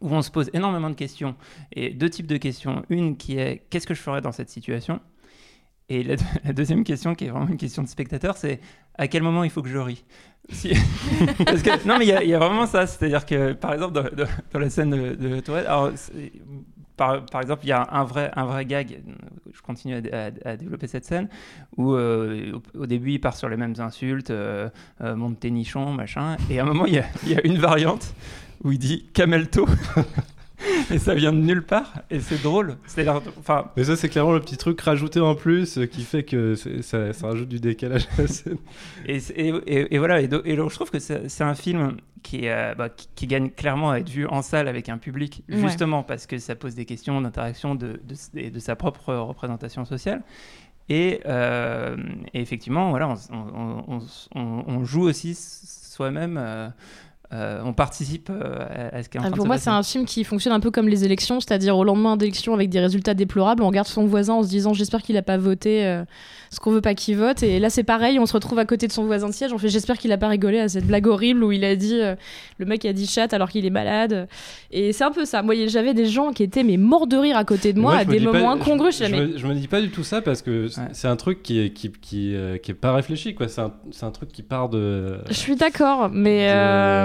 où 0.00 0.12
on 0.12 0.22
se 0.22 0.32
pose 0.32 0.50
énormément 0.52 0.90
de 0.90 0.96
questions. 0.96 1.36
Et 1.72 1.90
deux 1.90 2.10
types 2.10 2.26
de 2.26 2.38
questions. 2.38 2.84
Une 2.90 3.16
qui 3.16 3.38
est 3.38 3.66
qu'est-ce 3.70 3.86
que 3.86 3.94
je 3.94 4.02
ferais 4.02 4.20
dans 4.20 4.32
cette 4.32 4.50
situation? 4.50 5.00
Et 5.90 6.04
la, 6.04 6.14
la 6.44 6.52
deuxième 6.52 6.84
question, 6.84 7.14
qui 7.16 7.24
est 7.26 7.30
vraiment 7.30 7.48
une 7.48 7.56
question 7.56 7.82
de 7.82 7.88
spectateur, 7.88 8.36
c'est 8.36 8.60
à 8.96 9.08
quel 9.08 9.22
moment 9.24 9.42
il 9.42 9.50
faut 9.50 9.60
que 9.60 9.68
je 9.68 9.78
Si- 10.48 10.70
Parce 11.44 11.62
que, 11.62 11.86
Non, 11.86 11.98
mais 11.98 12.06
il 12.06 12.08
y, 12.08 12.12
a- 12.12 12.22
il 12.22 12.30
y 12.30 12.34
a 12.34 12.38
vraiment 12.38 12.66
ça. 12.66 12.86
C'est-à-dire 12.86 13.26
que, 13.26 13.52
par 13.54 13.72
exemple, 13.74 13.94
dans, 13.94 14.04
dans- 14.04 14.30
dans 14.52 14.58
la 14.60 14.70
scène 14.70 14.90
de, 14.90 15.14
de 15.16 15.40
Tourette, 15.40 15.66
alors, 15.66 15.90
par, 16.96 17.24
par 17.26 17.40
exemple, 17.40 17.64
il 17.64 17.68
y 17.70 17.72
a 17.72 17.88
un 17.90 18.04
vrai, 18.04 18.30
un 18.36 18.44
vrai 18.44 18.64
gag, 18.66 19.02
je 19.52 19.60
continue 19.62 19.94
à, 19.94 20.26
à- 20.44 20.50
à 20.50 20.56
développer 20.56 20.86
cette 20.86 21.04
scène, 21.04 21.28
où 21.76 21.94
euh, 21.94 22.52
au, 22.76 22.82
au 22.82 22.86
début 22.86 23.12
il 23.12 23.18
part 23.20 23.36
sur 23.36 23.48
les 23.48 23.56
mêmes 23.56 23.74
insultes, 23.78 24.30
euh, 24.30 24.68
euh, 25.00 25.16
monte 25.16 25.40
tes 25.40 25.50
nichons, 25.50 25.92
machin, 25.92 26.36
et 26.50 26.60
à 26.60 26.62
un 26.62 26.66
moment 26.66 26.86
il 26.86 26.94
y 26.94 26.98
a, 26.98 27.04
y 27.26 27.34
a 27.34 27.44
une 27.44 27.58
variante 27.58 28.14
où 28.62 28.70
il 28.70 28.78
dit 28.78 29.06
Camelto. 29.12 29.66
Et 30.90 30.98
ça 30.98 31.14
vient 31.14 31.32
de 31.32 31.38
nulle 31.38 31.62
part 31.62 31.92
et 32.10 32.20
c'est 32.20 32.42
drôle. 32.42 32.76
C'est 32.86 33.08
enfin. 33.08 33.70
Mais 33.76 33.84
ça 33.84 33.96
c'est 33.96 34.08
clairement 34.08 34.32
le 34.32 34.40
petit 34.40 34.56
truc 34.56 34.80
rajouté 34.80 35.20
en 35.20 35.34
plus 35.34 35.78
euh, 35.78 35.86
qui 35.86 36.02
fait 36.02 36.22
que 36.22 36.54
ça, 36.54 37.12
ça, 37.12 37.26
rajoute 37.26 37.48
du 37.48 37.60
décalage 37.60 38.06
à 38.18 38.22
la 38.22 38.28
scène. 38.28 38.58
Et, 39.06 39.18
et, 39.36 39.94
et, 39.94 39.98
voilà. 39.98 40.20
Et, 40.20 40.28
donc, 40.28 40.44
je 40.46 40.74
trouve 40.74 40.90
que 40.90 40.98
c'est 40.98 41.44
un 41.44 41.54
film 41.54 41.96
qui, 42.22 42.48
euh, 42.48 42.74
bah, 42.74 42.88
qui, 42.88 43.26
gagne 43.26 43.50
clairement 43.50 43.90
à 43.90 43.98
être 43.98 44.10
vu 44.10 44.26
en 44.26 44.42
salle 44.42 44.68
avec 44.68 44.88
un 44.88 44.98
public 44.98 45.42
justement 45.48 46.02
parce 46.02 46.26
que 46.26 46.38
ça 46.38 46.54
pose 46.54 46.74
des 46.74 46.84
questions 46.84 47.20
d'interaction 47.20 47.74
de, 47.74 48.00
de, 48.04 48.48
de, 48.50 48.58
sa 48.58 48.76
propre 48.76 49.14
représentation 49.14 49.84
sociale. 49.84 50.22
Et, 50.88 51.20
euh, 51.26 51.96
effectivement, 52.34 52.90
voilà, 52.90 53.14
on, 53.30 54.00
on, 54.34 54.64
on, 54.66 54.84
joue 54.84 55.02
aussi 55.02 55.34
soi-même. 55.36 56.36
Euh, 56.36 56.68
on 57.32 57.72
participe 57.72 58.28
euh, 58.30 58.90
à, 58.92 59.02
ce 59.02 59.08
qui 59.08 59.16
est 59.16 59.20
en 59.20 59.24
train 59.24 59.32
Pour 59.32 59.46
moi, 59.46 59.58
c'est 59.58 59.70
un 59.70 59.82
film 59.82 60.04
qui 60.04 60.24
fonctionne 60.24 60.52
un 60.52 60.60
peu 60.60 60.70
comme 60.70 60.88
les 60.88 61.04
élections, 61.04 61.40
c'est-à-dire 61.40 61.76
au 61.76 61.84
lendemain 61.84 62.16
d'élections 62.16 62.54
avec 62.54 62.70
des 62.70 62.80
résultats 62.80 63.14
déplorables, 63.14 63.62
on 63.62 63.68
regarde 63.68 63.86
son 63.86 64.04
voisin 64.04 64.34
en 64.34 64.42
se 64.42 64.48
disant 64.48 64.74
j'espère 64.74 65.02
qu'il 65.02 65.14
n'a 65.14 65.22
pas 65.22 65.36
voté 65.36 65.86
euh, 65.86 66.04
ce 66.50 66.60
qu'on 66.60 66.72
veut 66.72 66.80
pas 66.80 66.94
qu'il 66.94 67.16
vote. 67.16 67.42
Et 67.42 67.58
là, 67.58 67.70
c'est 67.70 67.84
pareil, 67.84 68.18
on 68.18 68.26
se 68.26 68.32
retrouve 68.32 68.58
à 68.58 68.64
côté 68.64 68.86
de 68.86 68.92
son 68.92 69.06
voisin 69.06 69.28
de 69.28 69.34
siège, 69.34 69.52
on 69.52 69.58
fait 69.58 69.68
j'espère 69.68 69.98
qu'il 69.98 70.12
a 70.12 70.18
pas 70.18 70.28
rigolé 70.28 70.58
à 70.58 70.68
cette 70.68 70.86
blague 70.86 71.06
horrible 71.06 71.44
où 71.44 71.52
il 71.52 71.64
a 71.64 71.76
dit 71.76 72.00
le 72.58 72.66
mec 72.66 72.84
a 72.84 72.92
dit 72.92 73.06
chat 73.06 73.32
alors 73.32 73.50
qu'il 73.50 73.64
est 73.64 73.70
malade. 73.70 74.28
Et 74.70 74.92
c'est 74.92 75.04
un 75.04 75.12
peu 75.12 75.24
ça. 75.24 75.42
Moi, 75.42 75.54
j'avais 75.68 75.94
des 75.94 76.06
gens 76.06 76.32
qui 76.32 76.42
étaient 76.42 76.62
mais 76.62 76.76
morts 76.76 77.06
de 77.06 77.16
rire 77.16 77.36
à 77.36 77.44
côté 77.44 77.72
de 77.72 77.80
moi, 77.80 77.96
à 77.96 78.04
des 78.04 78.20
moments 78.20 78.52
incongrus. 78.52 78.98
Je, 78.98 79.04
je, 79.36 79.46
me, 79.46 79.54
dis 79.54 79.68
pas 79.68 79.80
du 79.80 79.90
tout 79.90 80.04
ça 80.04 80.20
parce 80.20 80.42
que 80.42 80.68
c'est 80.92 81.08
un 81.08 81.16
truc 81.16 81.42
qui 81.42 81.60
est, 81.60 81.70
qui, 81.70 81.90
qui, 81.90 82.34
qui 82.62 82.70
est 82.70 82.74
pas 82.74 82.94
réfléchi, 82.94 83.34
quoi. 83.34 83.48
C'est 83.48 83.60
un, 83.60 83.72
un, 84.02 84.10
truc 84.10 84.32
qui 84.32 84.42
part 84.42 84.68
de. 84.68 85.18
Je 85.28 85.34
suis 85.34 85.56
d'accord, 85.56 86.10
mais 86.10 86.48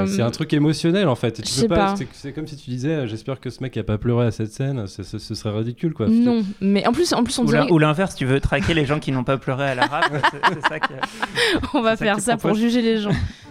c'est 0.07 0.21
un 0.21 0.31
truc 0.31 0.53
émotionnel 0.53 1.07
en 1.07 1.15
fait. 1.15 1.41
pas, 1.67 1.95
C'est 2.13 2.33
comme 2.33 2.47
si 2.47 2.55
tu 2.55 2.69
disais 2.69 2.89
euh, 2.89 3.07
j'espère 3.07 3.39
que 3.39 3.49
ce 3.49 3.61
mec 3.61 3.75
a 3.77 3.83
pas 3.83 3.97
pleuré 3.97 4.27
à 4.27 4.31
cette 4.31 4.51
scène, 4.51 4.87
ce, 4.87 5.03
serait 5.03 5.57
ridicule 5.57 5.93
quoi. 5.93 6.07
Non, 6.07 6.43
mais 6.61 6.87
en 6.87 6.91
plus, 6.91 7.13
en 7.13 7.23
plus 7.23 7.37
on 7.39 7.43
ou 7.43 7.47
dirait... 7.47 7.71
Ou 7.71 7.79
l'inverse, 7.79 8.15
tu 8.15 8.25
veux 8.25 8.39
traquer 8.39 8.73
les 8.73 8.85
gens 8.85 8.99
qui 8.99 9.11
n'ont 9.11 9.23
pas 9.23 9.34
pleuré 9.37 9.69
à 9.69 9.75
la 9.75 9.85
rap. 9.85 10.05
c'est 10.31 10.61
ça 10.61 10.75
On 11.73 11.81
va 11.81 11.97
faire 11.97 12.19
ça 12.19 12.37
pour 12.37 12.53
juger 12.53 12.81
les 12.81 12.97
gens. 12.97 13.11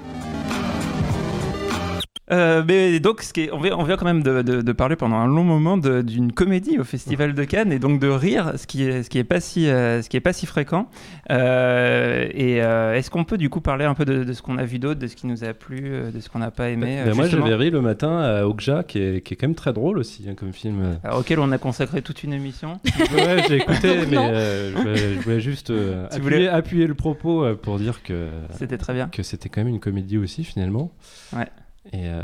Euh, 2.30 2.62
mais 2.66 3.00
donc, 3.00 3.22
ce 3.22 3.32
qui 3.32 3.42
est, 3.42 3.52
on, 3.52 3.60
vient, 3.60 3.76
on 3.76 3.84
vient 3.84 3.96
quand 3.96 4.06
même 4.06 4.22
de, 4.22 4.40
de, 4.42 4.72
parler 4.72 4.96
pendant 4.96 5.16
un 5.16 5.26
long 5.26 5.44
moment 5.44 5.76
d'une 5.76 6.32
comédie 6.32 6.78
au 6.78 6.84
Festival 6.84 7.34
de 7.34 7.44
Cannes 7.44 7.70
et 7.70 7.78
donc 7.78 8.00
de 8.00 8.08
rire, 8.08 8.52
ce 8.56 8.66
qui 8.66 8.84
est, 8.84 9.02
ce 9.02 9.10
qui 9.10 9.18
est 9.18 9.24
pas 9.24 9.40
si, 9.40 9.68
euh, 9.68 10.00
ce 10.02 10.08
qui 10.08 10.16
est 10.16 10.20
pas 10.20 10.32
si 10.32 10.46
fréquent. 10.46 10.88
Euh, 11.30 12.26
et 12.32 12.56
est-ce 12.56 13.10
qu'on 13.10 13.24
peut 13.24 13.36
du 13.36 13.50
coup 13.50 13.60
parler 13.60 13.84
un 13.84 13.94
peu 13.94 14.04
de, 14.04 14.32
ce 14.32 14.40
qu'on 14.40 14.56
a 14.58 14.64
vu 14.64 14.78
d'autre, 14.78 15.00
de 15.00 15.06
ce 15.06 15.16
qui 15.16 15.26
nous 15.26 15.44
a 15.44 15.52
plu, 15.52 15.80
de 16.12 16.20
ce 16.20 16.28
qu'on 16.28 16.38
n'a 16.38 16.50
pas 16.50 16.70
aimé 16.70 17.02
ben, 17.04 17.14
Moi, 17.14 17.26
j'avais 17.26 17.54
ri 17.54 17.70
le 17.70 17.82
matin 17.82 18.18
à 18.18 18.46
Okja, 18.46 18.84
qui 18.84 18.98
est, 18.98 19.20
qui 19.20 19.34
est, 19.34 19.36
quand 19.36 19.48
même 19.48 19.54
très 19.54 19.72
drôle 19.72 19.98
aussi 19.98 20.24
hein, 20.28 20.34
comme 20.34 20.52
film. 20.52 20.98
auquel 21.16 21.40
on 21.40 21.52
a 21.52 21.58
consacré 21.58 22.00
toute 22.00 22.24
une 22.24 22.32
émission. 22.32 22.80
ouais, 23.14 23.42
j'ai 23.48 23.56
écouté, 23.56 24.06
mais 24.10 24.70
je 24.72 25.20
voulais, 25.20 25.40
juste 25.40 25.72
appuyer, 26.10 26.48
appuyer, 26.48 26.86
le 26.86 26.94
propos 26.94 27.54
pour 27.56 27.78
dire 27.78 28.02
que 28.02 28.28
c'était 28.50 28.78
très 28.78 28.94
bien, 28.94 29.08
que 29.08 29.22
c'était 29.22 29.50
quand 29.50 29.60
même 29.60 29.72
une 29.74 29.80
comédie 29.80 30.16
aussi 30.16 30.44
finalement. 30.44 30.90
Ouais. 31.36 31.46
Et 31.92 32.06
euh, 32.08 32.22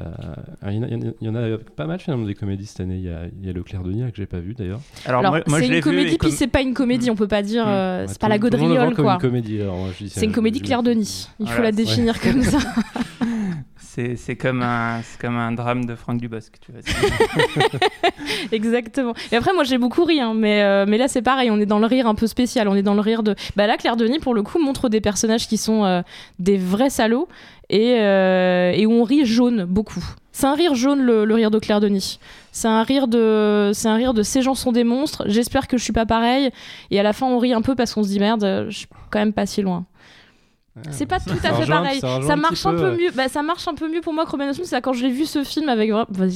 il, 0.70 1.14
y 1.20 1.28
en 1.28 1.34
a, 1.34 1.58
pas 1.76 1.86
mal 1.86 2.00
finalement 2.00 2.24
des 2.24 2.34
comédies 2.34 2.64
cette 2.64 2.80
année. 2.80 2.96
Il 2.96 3.04
y 3.04 3.10
a, 3.10 3.26
il 3.26 3.46
y 3.46 3.50
a 3.50 3.52
Le 3.52 3.62
Clair 3.62 3.82
de 3.82 3.92
Nuit 3.92 4.10
que 4.10 4.16
j'ai 4.16 4.26
pas 4.26 4.40
vu 4.40 4.54
d'ailleurs. 4.54 4.80
Alors, 5.04 5.22
moi, 5.22 5.42
c'est 5.60 5.68
une 5.68 5.80
comédie, 5.82 6.16
puis 6.18 6.32
c'est 6.32 6.46
pas 6.46 6.62
une 6.62 6.72
comédie, 6.72 7.10
on 7.10 7.14
peut 7.14 7.28
pas 7.28 7.42
dire. 7.42 7.66
Mm. 7.66 7.68
Euh, 7.68 8.06
c'est 8.08 8.18
pas 8.18 8.28
la 8.28 8.38
gaudriole 8.38 8.94
quoi. 8.94 9.18
C'est 10.08 10.24
une 10.24 10.32
comédie 10.32 10.60
Claire 10.60 10.82
Denis. 10.82 11.28
Il 11.38 11.48
faut 11.48 11.62
la 11.62 11.72
définir 11.72 12.20
comme 12.20 12.42
ça. 12.42 12.58
C'est 14.16 14.36
comme, 14.36 14.62
un, 14.62 15.00
comme 15.20 15.36
un 15.36 15.52
drame 15.52 15.84
de 15.84 15.94
Franck 15.94 16.20
Dubosc, 16.20 16.52
tu 16.60 16.72
vois. 16.72 16.80
Exactement. 18.52 19.14
Et 19.32 19.36
après, 19.36 19.52
moi, 19.52 19.64
j'ai 19.64 19.78
beaucoup 19.78 20.04
ri, 20.04 20.20
hein, 20.20 20.34
mais, 20.34 20.62
euh, 20.62 20.84
mais 20.86 20.98
là, 20.98 21.08
c'est 21.08 21.22
pareil, 21.22 21.50
on 21.50 21.58
est 21.58 21.66
dans 21.66 21.78
le 21.78 21.86
rire 21.86 22.06
un 22.06 22.14
peu 22.14 22.26
spécial. 22.26 22.68
On 22.68 22.74
est 22.74 22.82
dans 22.82 22.94
le 22.94 23.00
rire 23.00 23.22
de. 23.22 23.34
Bah 23.56 23.66
là, 23.66 23.76
Claire 23.76 23.96
Denis, 23.96 24.18
pour 24.18 24.34
le 24.34 24.42
coup, 24.42 24.58
montre 24.58 24.88
des 24.88 25.00
personnages 25.00 25.48
qui 25.48 25.56
sont 25.56 25.84
euh, 25.84 26.02
des 26.38 26.56
vrais 26.56 26.90
salauds 26.90 27.28
et, 27.68 27.96
euh, 28.00 28.72
et 28.72 28.86
où 28.86 28.92
on 28.92 29.04
rit 29.04 29.24
jaune 29.24 29.64
beaucoup. 29.64 30.04
C'est 30.32 30.46
un 30.46 30.54
rire 30.54 30.74
jaune, 30.74 31.02
le, 31.02 31.34
rire 31.34 31.50
de 31.50 31.58
Claire 31.58 31.80
Denis. 31.80 32.18
C'est 32.52 32.68
un 32.68 32.82
rire 32.82 33.08
de, 33.08 33.72
c'est 33.74 33.88
un 33.88 33.96
rire 33.96 34.14
de 34.14 34.22
ces 34.22 34.42
gens 34.42 34.54
sont 34.54 34.72
des 34.72 34.84
monstres. 34.84 35.24
J'espère 35.26 35.68
que 35.68 35.76
je 35.76 35.82
suis 35.82 35.92
pas 35.92 36.06
pareil. 36.06 36.50
Et 36.90 37.00
à 37.00 37.02
la 37.02 37.12
fin, 37.12 37.26
on 37.26 37.38
rit 37.38 37.52
un 37.52 37.62
peu 37.62 37.74
parce 37.74 37.94
qu'on 37.94 38.02
se 38.02 38.08
dit 38.08 38.20
merde, 38.20 38.66
je 38.68 38.76
suis 38.76 38.86
quand 39.10 39.18
même 39.18 39.32
pas 39.32 39.46
si 39.46 39.62
loin. 39.62 39.84
C'est 40.90 41.06
pas 41.06 41.18
tout 41.18 41.32
à 41.42 41.52
fait 41.60 41.66
pareil. 41.66 42.00
Ça, 42.00 42.36
marche 42.36 42.64
un, 42.64 42.74
peu 42.74 42.92
mieux. 42.92 43.10
Bah, 43.14 43.28
ça 43.28 43.42
marche 43.42 43.66
un 43.66 43.74
peu 43.74 43.92
mieux 43.92 44.00
pour 44.00 44.12
moi 44.12 44.24
que 44.24 44.30
Robin 44.30 44.52
C'est 44.52 44.80
quand 44.80 44.92
j'ai 44.92 45.10
vu 45.10 45.24
ce 45.24 45.42
film 45.42 45.68
avec. 45.68 45.90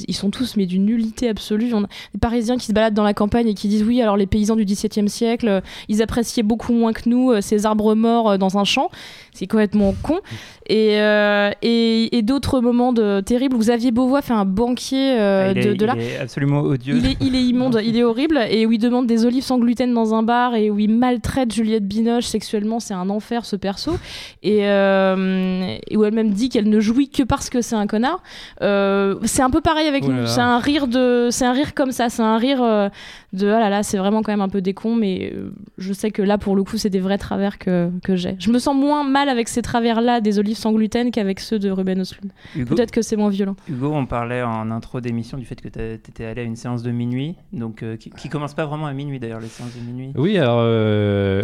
ils 0.07 0.15
sont 0.15 0.29
tous 0.29 0.57
mais 0.57 0.65
d'une 0.65 0.85
nullité 0.85 1.29
absolue. 1.29 1.73
On 1.73 1.83
a 1.83 1.87
des 2.13 2.19
Parisiens 2.19 2.57
qui 2.57 2.67
se 2.67 2.73
baladent 2.73 2.93
dans 2.93 3.03
la 3.03 3.13
campagne 3.13 3.47
et 3.47 3.53
qui 3.53 3.67
disent 3.69 3.83
oui. 3.83 4.01
Alors 4.01 4.17
les 4.17 4.27
paysans 4.27 4.55
du 4.55 4.65
XVIIe 4.65 5.07
siècle, 5.07 5.47
euh, 5.47 5.61
ils 5.87 6.01
appréciaient 6.01 6.43
beaucoup 6.43 6.73
moins 6.73 6.91
que 6.91 7.07
nous 7.07 7.31
euh, 7.31 7.41
ces 7.41 7.65
arbres 7.65 7.95
morts 7.95 8.31
euh, 8.31 8.37
dans 8.37 8.57
un 8.57 8.65
champ. 8.65 8.89
C'est 9.33 9.47
complètement 9.47 9.93
con. 10.01 10.19
Et, 10.67 10.97
et, 11.61 12.21
d'autres 12.23 12.59
moments 12.59 12.91
de 12.91 13.21
terribles. 13.21 13.55
Xavier 13.55 13.91
Beauvois 13.91 14.23
fait 14.23 14.33
un 14.33 14.45
banquier 14.45 15.11
ah, 15.11 15.53
de, 15.53 15.75
de 15.75 15.85
Il 15.95 16.01
est 16.01 16.17
absolument 16.17 16.61
odieux. 16.61 16.97
Il 16.97 17.05
est, 17.05 17.17
il 17.21 17.35
est 17.35 17.43
immonde. 17.43 17.79
il 17.85 17.95
est 17.95 18.01
horrible. 18.01 18.39
Et 18.49 18.65
où 18.65 18.71
il 18.71 18.79
demande 18.79 19.05
des 19.05 19.27
olives 19.27 19.43
sans 19.43 19.59
gluten 19.59 19.93
dans 19.93 20.15
un 20.15 20.23
bar 20.23 20.55
et 20.55 20.71
où 20.71 20.79
il 20.79 20.89
maltraite 20.89 21.53
Juliette 21.53 21.87
Binoche 21.87 22.25
sexuellement. 22.25 22.79
C'est 22.79 22.95
un 22.95 23.11
enfer 23.11 23.45
ce 23.45 23.55
perso 23.55 23.91
et, 24.43 24.67
euh, 24.67 25.77
où 25.95 26.03
elle-même 26.03 26.31
dit 26.31 26.49
qu'elle 26.49 26.69
ne 26.69 26.79
jouit 26.79 27.09
que 27.09 27.23
parce 27.23 27.49
que 27.49 27.61
c'est 27.61 27.75
un 27.75 27.87
connard. 27.87 28.21
Euh, 28.61 29.15
c'est 29.23 29.41
un 29.41 29.49
peu 29.49 29.61
pareil 29.61 29.87
avec 29.87 30.07
nous. 30.07 30.27
C'est 30.27 30.41
un 30.41 30.59
rire 30.59 30.87
de, 30.87 31.29
c'est 31.31 31.45
un 31.45 31.53
rire 31.53 31.73
comme 31.73 31.91
ça. 31.91 32.09
C'est 32.09 32.21
un 32.21 32.37
rire 32.37 32.61
euh, 32.61 32.89
de 33.33 33.47
ah 33.47 33.59
là 33.59 33.69
là, 33.69 33.83
c'est 33.83 33.97
vraiment 33.97 34.21
quand 34.21 34.31
même 34.31 34.41
un 34.41 34.49
peu 34.49 34.61
des 34.61 34.73
cons, 34.73 34.95
mais 34.95 35.33
je 35.77 35.93
sais 35.93 36.11
que 36.11 36.21
là 36.21 36.37
pour 36.37 36.55
le 36.55 36.63
coup 36.63 36.77
c'est 36.77 36.89
des 36.89 36.99
vrais 36.99 37.17
travers 37.17 37.57
que, 37.57 37.89
que 38.03 38.15
j'ai. 38.15 38.35
Je 38.39 38.49
me 38.49 38.59
sens 38.59 38.75
moins 38.75 39.03
mal 39.03 39.29
avec 39.29 39.47
ces 39.47 39.61
travers-là 39.61 40.21
des 40.21 40.39
olives 40.39 40.57
sans 40.57 40.71
gluten 40.71 41.11
qu'avec 41.11 41.39
ceux 41.39 41.59
de 41.59 41.69
Ruben 41.69 41.99
Östlund. 41.99 42.31
Peut-être 42.53 42.91
que 42.91 43.01
c'est 43.01 43.15
moins 43.15 43.29
violent. 43.29 43.55
Hugo, 43.69 43.91
on 43.93 44.05
parlait 44.05 44.41
en 44.41 44.71
intro 44.71 45.01
d'émission 45.01 45.37
du 45.37 45.45
fait 45.45 45.59
que 45.61 45.67
tu 45.67 45.79
étais 45.79 46.25
allé 46.25 46.41
à 46.41 46.43
une 46.45 46.55
séance 46.55 46.83
de 46.83 46.91
minuit, 46.91 47.35
donc 47.51 47.83
qui, 47.99 48.09
qui, 48.09 48.29
commence 48.29 48.53
pas 48.53 48.65
vraiment 48.65 48.87
à 48.87 48.93
minuit 48.93 49.19
d'ailleurs 49.19 49.39
les 49.39 49.47
séances 49.47 49.75
de 49.75 49.81
minuit. 49.81 50.11
Oui, 50.15 50.37
alors 50.37 50.61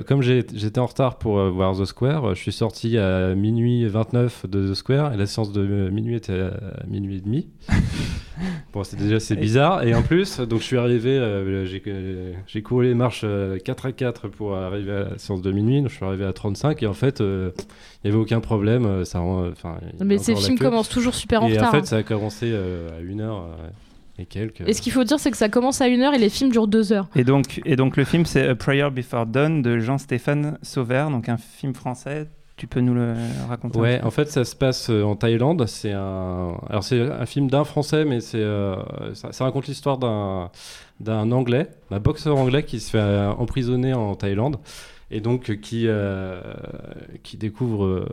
comme 0.05 0.21
j'étais 0.21 0.79
en 0.79 0.85
retard 0.85 1.17
pour 1.17 1.41
voir 1.49 1.75
The 1.77 1.85
Square, 1.85 2.35
je 2.35 2.41
suis 2.41 2.51
sorti 2.51 2.70
à 2.97 3.35
minuit 3.35 3.85
29 3.85 4.47
de 4.47 4.71
The 4.71 4.73
Square 4.73 5.13
et 5.13 5.17
la 5.17 5.25
séance 5.25 5.51
de 5.51 5.89
minuit 5.89 6.15
était 6.15 6.39
à 6.39 6.85
minuit 6.87 7.17
et 7.17 7.21
demi. 7.21 7.47
bon, 8.73 8.83
c'est 8.83 8.97
déjà 8.97 9.19
c'est 9.19 9.35
bizarre. 9.35 9.83
Et 9.83 9.93
en 9.93 10.01
plus, 10.01 10.39
donc 10.39 10.61
je 10.61 10.65
suis 10.65 10.77
arrivé, 10.77 11.11
euh, 11.11 11.65
j'ai 11.65 12.61
couru 12.61 12.85
les 12.85 12.93
marches 12.93 13.21
4 13.21 13.25
euh, 13.25 13.89
à 13.89 13.91
4 13.91 14.27
pour 14.29 14.55
arriver 14.55 14.91
à 14.91 15.09
la 15.11 15.17
séance 15.17 15.41
de 15.41 15.51
minuit. 15.51 15.81
Donc 15.81 15.89
je 15.89 15.95
suis 15.95 16.05
arrivé 16.05 16.25
à 16.25 16.33
35 16.33 16.81
et 16.83 16.87
en 16.87 16.93
fait, 16.93 17.21
euh, 17.21 17.51
il 18.03 18.09
n'y 18.09 18.13
avait 18.13 18.21
aucun 18.21 18.39
problème. 18.39 19.05
Ça, 19.05 19.21
Mais 20.03 20.17
ces 20.17 20.35
films 20.35 20.57
commencent 20.57 20.89
toujours 20.89 21.15
super 21.15 21.43
en 21.43 21.47
retard. 21.47 21.63
Et 21.63 21.67
en 21.67 21.71
fait, 21.71 21.77
hein. 21.77 21.85
ça 21.85 21.97
a 21.97 22.03
commencé 22.03 22.53
à 22.53 23.01
1 23.01 23.19
heure. 23.19 23.47
Et, 24.19 24.25
quelques... 24.25 24.61
et 24.67 24.73
ce 24.73 24.81
qu'il 24.81 24.91
faut 24.91 25.03
dire, 25.03 25.19
c'est 25.19 25.31
que 25.31 25.37
ça 25.37 25.49
commence 25.49 25.81
à 25.81 25.85
1 25.85 25.99
heure 26.01 26.13
et 26.13 26.19
les 26.19 26.29
films 26.29 26.51
durent 26.51 26.67
2 26.67 26.93
heures. 26.93 27.07
Et 27.15 27.23
donc, 27.23 27.61
et 27.65 27.75
donc 27.75 27.97
le 27.97 28.03
film, 28.03 28.25
c'est 28.25 28.47
A 28.47 28.55
Prayer 28.55 28.89
Before 28.91 29.25
Dawn 29.25 29.61
de 29.61 29.79
Jean-Stéphane 29.79 30.57
Sauvert, 30.61 31.09
donc 31.09 31.29
un 31.29 31.37
film 31.37 31.73
français 31.73 32.27
tu 32.61 32.67
peux 32.67 32.79
nous 32.79 32.93
le 32.93 33.15
raconter 33.49 33.79
Ouais, 33.79 33.99
en 34.03 34.11
fait, 34.11 34.29
ça 34.29 34.45
se 34.45 34.55
passe 34.55 34.91
euh, 34.91 35.01
en 35.01 35.15
Thaïlande. 35.15 35.65
C'est 35.65 35.93
un, 35.93 36.59
alors 36.69 36.83
c'est 36.83 37.01
un 37.01 37.25
film 37.25 37.49
d'un 37.49 37.63
Français, 37.63 38.05
mais 38.05 38.19
c'est, 38.19 38.37
euh, 38.37 38.75
ça, 39.15 39.43
raconte 39.43 39.65
l'histoire 39.65 39.97
d'un 39.97 40.51
d'un 40.99 41.31
Anglais, 41.31 41.69
d'un 41.89 41.99
boxeur 41.99 42.37
anglais 42.37 42.61
qui 42.61 42.79
se 42.79 42.91
fait 42.91 42.99
euh, 42.99 43.31
emprisonner 43.31 43.95
en 43.95 44.13
Thaïlande 44.13 44.57
et 45.09 45.21
donc 45.21 45.59
qui 45.59 45.87
qui 47.23 47.37
découvre 47.37 48.07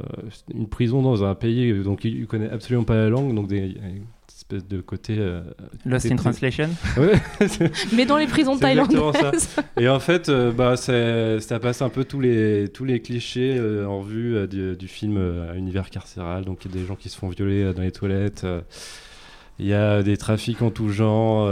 une 0.54 0.66
prison 0.66 1.02
dans 1.02 1.24
un 1.24 1.34
pays 1.34 1.82
donc 1.84 2.06
il, 2.06 2.20
il 2.20 2.26
connaît 2.26 2.48
absolument 2.48 2.84
pas 2.84 2.94
la 2.94 3.10
langue, 3.10 3.34
donc 3.34 3.48
des 3.48 3.76
espèce 4.50 4.68
de 4.68 4.80
côté. 4.80 5.16
Euh, 5.18 5.42
Lost 5.84 6.10
in 6.10 6.16
Translation 6.16 6.70
Mais 7.92 8.06
dans 8.06 8.16
les 8.16 8.26
prisons 8.26 8.56
thaïlandaises. 8.56 9.56
Et 9.78 9.88
en 9.88 10.00
fait, 10.00 10.28
euh, 10.28 10.52
bah, 10.52 10.76
ça 10.76 11.60
passe 11.60 11.82
un 11.82 11.88
peu 11.88 12.04
tous 12.04 12.20
les, 12.20 12.68
tous 12.68 12.84
les 12.84 13.00
clichés 13.00 13.56
euh, 13.58 13.86
en 13.86 14.00
vue 14.00 14.46
du, 14.48 14.88
film 14.88 15.18
Univers 15.56 15.90
carcéral. 15.90 16.44
Donc 16.44 16.64
il 16.64 16.72
y 16.72 16.78
a 16.78 16.80
des 16.80 16.86
gens 16.86 16.96
qui 16.96 17.08
se 17.08 17.18
font 17.18 17.28
violer 17.28 17.72
dans 17.74 17.82
les 17.82 17.92
toilettes. 17.92 18.46
il 19.58 19.66
y 19.66 19.74
a 19.74 20.02
des 20.02 20.16
trafics 20.16 20.62
en 20.62 20.70
tout 20.70 20.88
genre, 20.88 21.50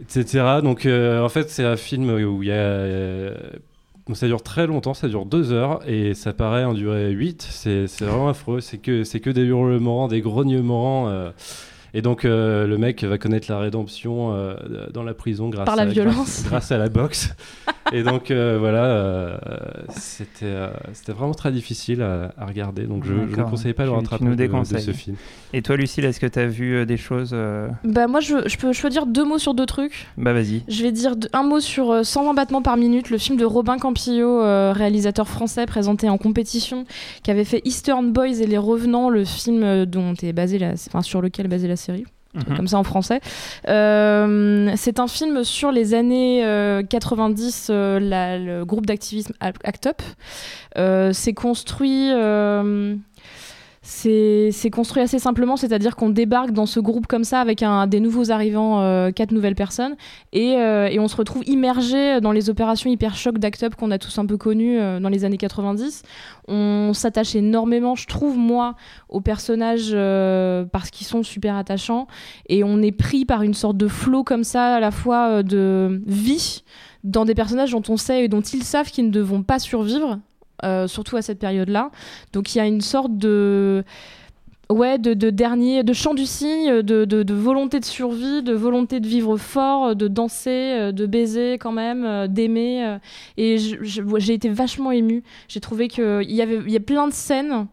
etc. 0.00 0.60
Donc 0.62 0.86
en 0.86 1.28
fait, 1.28 1.50
c'est 1.50 1.64
un 1.64 1.76
film 1.76 2.10
où 2.10 2.42
il 2.42 2.48
y 2.48 2.52
a 2.52 3.32
ça 4.14 4.26
dure 4.26 4.42
très 4.42 4.66
longtemps, 4.66 4.94
ça 4.94 5.06
dure 5.06 5.26
deux 5.26 5.52
heures 5.52 5.86
et 5.86 6.14
ça 6.14 6.32
paraît 6.32 6.64
en 6.64 6.72
durée 6.72 7.10
8. 7.10 7.42
C'est 7.42 7.84
vraiment 8.00 8.30
affreux. 8.30 8.60
C'est 8.60 8.78
que, 8.78 9.18
que 9.18 9.30
des 9.30 9.42
hurlements, 9.42 10.08
des 10.08 10.22
grognements. 10.22 11.30
Et 11.94 12.02
donc 12.02 12.24
euh, 12.24 12.66
le 12.66 12.78
mec 12.78 13.02
va 13.04 13.18
connaître 13.18 13.50
la 13.50 13.58
rédemption 13.58 14.34
euh, 14.34 14.54
dans 14.92 15.02
la 15.02 15.14
prison 15.14 15.48
grâce 15.48 15.66
Par 15.66 15.76
la 15.76 15.82
à, 15.82 15.86
violence. 15.86 16.44
Grâce, 16.48 16.70
à 16.72 16.78
la 16.78 16.88
boxe. 16.88 17.34
Et 17.92 18.02
donc 18.02 18.30
euh, 18.30 18.58
voilà, 18.58 18.84
euh, 18.84 19.38
c'était 19.88 20.44
euh, 20.44 20.68
c'était 20.92 21.12
vraiment 21.12 21.32
très 21.32 21.50
difficile 21.50 22.02
à, 22.02 22.32
à 22.36 22.44
regarder. 22.44 22.82
Donc 22.82 23.04
je, 23.04 23.14
je 23.30 23.36
ne 23.36 23.42
conseille 23.44 23.72
pas 23.72 23.84
le 23.84 23.92
rattrapage 23.92 24.28
nous 24.28 24.36
de, 24.36 24.46
de 24.46 24.78
ce 24.78 24.92
film. 24.92 25.16
Et 25.54 25.62
toi, 25.62 25.76
Lucille, 25.76 26.04
est-ce 26.04 26.20
que 26.20 26.26
tu 26.26 26.38
as 26.38 26.46
vu 26.46 26.76
euh, 26.76 26.84
des 26.84 26.98
choses 26.98 27.30
euh, 27.32 27.68
Bah 27.84 28.06
moi 28.06 28.20
je, 28.20 28.46
je 28.46 28.58
peux, 28.58 28.72
je 28.72 28.82
peux 28.82 28.90
dire 28.90 29.06
deux 29.06 29.24
mots 29.24 29.38
sur 29.38 29.54
deux 29.54 29.64
trucs. 29.64 30.06
Bah 30.18 30.34
vas-y. 30.34 30.62
Je 30.68 30.82
vais 30.82 30.92
dire 30.92 31.14
un 31.32 31.42
mot 31.42 31.60
sur 31.60 31.90
euh, 31.90 32.02
120 32.02 32.34
battements 32.34 32.60
par 32.60 32.76
minute, 32.76 33.08
le 33.08 33.16
film 33.16 33.38
de 33.38 33.46
Robin 33.46 33.78
Campillo, 33.78 34.42
euh, 34.42 34.72
réalisateur 34.76 35.26
français 35.26 35.64
présenté 35.64 36.10
en 36.10 36.18
compétition, 36.18 36.84
qui 37.22 37.30
avait 37.30 37.44
fait 37.44 37.62
Eastern 37.64 38.12
Boys 38.12 38.40
et 38.40 38.46
Les 38.46 38.58
Revenants, 38.58 39.08
le 39.08 39.24
film 39.24 39.86
dont 39.86 40.12
est 40.22 40.34
basé 40.34 40.58
la, 40.58 40.72
enfin, 40.72 41.00
sur 41.00 41.22
lequel 41.22 41.46
est 41.46 41.48
basée 41.48 41.68
la 41.68 41.76
série. 41.78 42.04
Mhm. 42.34 42.56
Comme 42.56 42.68
ça 42.68 42.78
en 42.78 42.84
français. 42.84 43.20
Euh, 43.68 44.70
c'est 44.76 45.00
un 45.00 45.08
film 45.08 45.44
sur 45.44 45.72
les 45.72 45.94
années 45.94 46.44
euh, 46.44 46.82
90, 46.82 47.68
euh, 47.70 47.98
la- 47.98 48.38
le 48.38 48.64
groupe 48.66 48.84
d'activisme 48.84 49.32
Act 49.40 49.86
Up. 49.86 50.02
Euh, 50.76 51.12
c'est 51.14 51.32
construit. 51.32 52.10
C'est 53.82 54.70
construit 54.72 55.02
assez 55.02 55.18
simplement, 55.18 55.56
c'est-à-dire 55.56 55.96
qu'on 55.96 56.10
débarque 56.10 56.50
dans 56.50 56.66
ce 56.66 56.80
groupe 56.80 57.06
comme 57.06 57.24
ça 57.24 57.40
avec 57.40 57.62
un, 57.62 57.86
des 57.86 58.00
nouveaux 58.00 58.30
arrivants, 58.30 58.80
euh, 58.80 59.10
quatre 59.10 59.32
nouvelles 59.32 59.54
personnes, 59.54 59.96
et, 60.32 60.56
euh, 60.56 60.88
et 60.88 60.98
on 60.98 61.08
se 61.08 61.16
retrouve 61.16 61.42
immergé 61.46 62.20
dans 62.20 62.32
les 62.32 62.50
opérations 62.50 62.90
hyper 62.90 63.14
choc 63.14 63.38
d'Act 63.38 63.62
Up 63.64 63.74
qu'on 63.76 63.90
a 63.90 63.98
tous 63.98 64.18
un 64.18 64.26
peu 64.26 64.36
connues 64.36 64.78
euh, 64.78 65.00
dans 65.00 65.08
les 65.08 65.24
années 65.24 65.38
90. 65.38 66.02
On 66.48 66.92
s'attache 66.92 67.34
énormément, 67.34 67.94
je 67.94 68.06
trouve, 68.06 68.36
moi, 68.36 68.74
aux 69.08 69.20
personnages 69.20 69.92
parce 70.72 70.90
qu'ils 70.90 71.06
sont 71.06 71.22
super 71.22 71.56
attachants, 71.56 72.06
et 72.48 72.64
on 72.64 72.82
est 72.82 72.92
pris 72.92 73.24
par 73.24 73.42
une 73.42 73.54
sorte 73.54 73.76
de 73.76 73.88
flot 73.88 74.24
comme 74.24 74.44
ça, 74.44 74.76
à 74.76 74.80
la 74.80 74.90
fois 74.90 75.42
de 75.42 76.00
vie 76.06 76.62
dans 77.04 77.24
des 77.24 77.34
personnages 77.34 77.70
dont 77.70 77.82
on 77.88 77.96
sait 77.96 78.24
et 78.24 78.28
dont 78.28 78.40
ils 78.40 78.64
savent 78.64 78.90
qu'ils 78.90 79.10
ne 79.10 79.20
vont 79.20 79.42
pas 79.42 79.58
survivre, 79.58 80.18
surtout 80.86 81.16
à 81.16 81.22
cette 81.22 81.38
période-là. 81.38 81.90
Donc 82.32 82.54
il 82.54 82.58
y 82.58 82.60
a 82.60 82.66
une 82.66 82.80
sorte 82.80 83.16
de 83.16 83.84
ouais 84.70 84.98
de, 84.98 85.14
de 85.14 85.30
dernier 85.30 85.82
de 85.82 85.92
chant 85.92 86.14
du 86.14 86.26
cygne 86.26 86.82
de, 86.82 87.32
volonté 87.32 87.80
de 87.80 87.84
survie 87.84 88.42
de 88.42 88.52
volonté 88.52 89.00
de 89.00 89.06
vivre 89.06 89.36
fort 89.38 89.96
de 89.96 90.08
danser 90.08 90.50
euh, 90.50 90.92
de 90.92 91.06
baiser 91.06 91.56
quand 91.58 91.72
même 91.72 92.04
euh, 92.04 92.26
d'aimer 92.26 92.84
euh. 92.84 92.98
et 93.38 93.56
j'ai 93.58 94.34
été 94.34 94.50
vachement 94.50 94.92
émue 94.92 95.22
j'ai 95.48 95.60
trouvé 95.60 95.88
que 95.88 96.22
il 96.22 96.34
y 96.34 96.42
avait 96.42 96.58
il 96.66 96.70
y 96.70 96.76
a 96.76 96.80
plein 96.80 97.08
de 97.08 97.14
scènes 97.14 97.66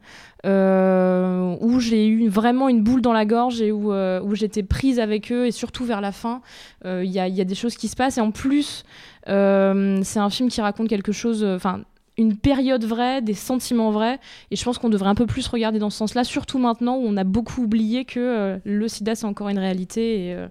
euh, 0.45 1.55
où 1.59 1.79
j'ai 1.79 2.07
eu 2.07 2.27
vraiment 2.27 2.69
une 2.69 2.83
boule 2.83 3.01
dans 3.01 3.13
la 3.13 3.25
gorge 3.25 3.61
et 3.61 3.71
où, 3.71 3.91
euh, 3.91 4.21
où 4.21 4.35
j'étais 4.35 4.61
prise 4.63 4.99
avec 4.99 5.31
eux 5.31 5.47
et 5.47 5.51
surtout 5.51 5.85
vers 5.85 6.01
la 6.01 6.11
fin 6.11 6.41
euh, 6.85 7.03
il 7.03 7.11
y, 7.11 7.19
a, 7.19 7.27
y 7.27 7.41
a 7.41 7.45
des 7.45 7.55
choses 7.55 7.75
qui 7.75 7.87
se 7.87 7.95
passent 7.95 8.19
et 8.19 8.21
en 8.21 8.31
plus 8.31 8.85
euh, 9.27 9.99
c'est 10.03 10.19
un 10.19 10.29
film 10.29 10.49
qui 10.49 10.61
raconte 10.61 10.87
quelque 10.87 11.11
chose 11.11 11.43
enfin 11.43 11.81
une 12.17 12.37
période 12.37 12.83
vraie, 12.85 13.21
des 13.21 13.33
sentiments 13.33 13.91
vrais, 13.91 14.19
et 14.51 14.55
je 14.55 14.63
pense 14.63 14.77
qu'on 14.77 14.89
devrait 14.89 15.09
un 15.09 15.15
peu 15.15 15.25
plus 15.25 15.47
regarder 15.47 15.79
dans 15.79 15.89
ce 15.89 15.97
sens-là, 15.97 16.23
surtout 16.23 16.59
maintenant 16.59 16.97
où 16.97 17.05
on 17.05 17.17
a 17.17 17.23
beaucoup 17.23 17.63
oublié 17.63 18.05
que 18.05 18.19
euh, 18.19 18.57
le 18.63 18.87
sida 18.87 19.15
c'est 19.15 19.25
encore 19.25 19.49
une 19.49 19.59
réalité 19.59 20.33
euh, 20.33 20.47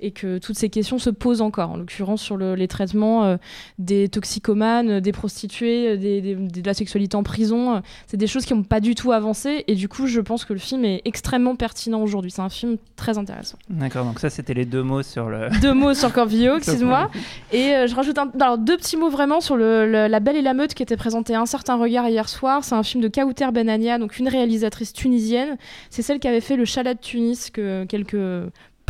et 0.00 0.10
que 0.10 0.38
toutes 0.38 0.56
ces 0.58 0.68
questions 0.68 0.98
se 0.98 1.10
posent 1.10 1.40
encore, 1.42 1.70
en 1.70 1.76
l'occurrence 1.76 2.22
sur 2.22 2.36
le- 2.36 2.54
les 2.54 2.68
traitements 2.68 3.24
euh, 3.24 3.36
des 3.78 4.08
toxicomanes, 4.08 5.00
des 5.00 5.12
prostituées, 5.12 5.88
euh, 5.90 5.96
des, 5.96 6.20
des- 6.20 6.34
de 6.34 6.66
la 6.66 6.74
sexualité 6.74 7.16
en 7.16 7.22
prison. 7.22 7.74
euh, 7.76 7.80
C'est 8.06 8.16
des 8.16 8.26
choses 8.26 8.44
qui 8.46 8.54
n'ont 8.54 8.62
pas 8.62 8.80
du 8.80 8.94
tout 8.94 9.12
avancé, 9.12 9.64
et 9.66 9.74
du 9.74 9.88
coup 9.88 10.06
je 10.06 10.20
pense 10.20 10.44
que 10.44 10.52
le 10.52 10.58
film 10.58 10.84
est 10.84 11.02
extrêmement 11.04 11.56
pertinent 11.56 12.02
aujourd'hui. 12.02 12.30
C'est 12.30 12.42
un 12.42 12.48
film 12.48 12.76
très 12.96 13.18
intéressant. 13.18 13.58
D'accord, 13.68 14.04
donc 14.04 14.18
ça, 14.20 14.30
c'était 14.30 14.54
les 14.54 14.64
deux 14.64 14.82
mots 14.82 15.02
sur 15.02 15.28
le. 15.28 15.48
Deux 15.60 15.74
mots 15.74 15.94
sur 15.94 16.12
Corvillo, 16.12 16.56
excuse-moi. 16.56 17.10
Et 17.52 17.74
euh, 17.74 17.86
je 17.86 17.94
rajoute 17.94 18.16
un, 18.18 18.30
alors, 18.40 18.58
deux 18.58 18.76
petits 18.76 18.96
mots 18.96 19.10
vraiment 19.10 19.40
sur 19.40 19.56
le, 19.56 19.86
le- 19.86 20.06
La 20.08 20.20
Belle 20.20 20.36
et 20.36 20.42
la 20.42 20.54
Meute 20.54 20.74
qui 20.74 20.82
était 20.82 20.96
présenté 20.96 21.34
à 21.34 21.40
un 21.40 21.46
certain 21.46 21.76
regard 21.76 22.08
hier 22.08 22.28
soir. 22.28 22.64
C'est 22.64 22.74
un 22.74 22.82
film 22.82 23.02
de 23.02 23.08
Kauter 23.08 23.50
Benania, 23.52 23.98
donc 23.98 24.18
une 24.18 24.28
réalisatrice 24.28 24.92
tunisienne. 24.92 25.56
C'est 25.90 26.02
celle 26.02 26.18
qui 26.18 26.28
avait 26.28 26.40
fait 26.40 26.56
le 26.56 26.64
Chalat 26.64 26.94
de 26.94 27.00
Tunis 27.00 27.50
que 27.50 27.84
quelques 27.84 28.16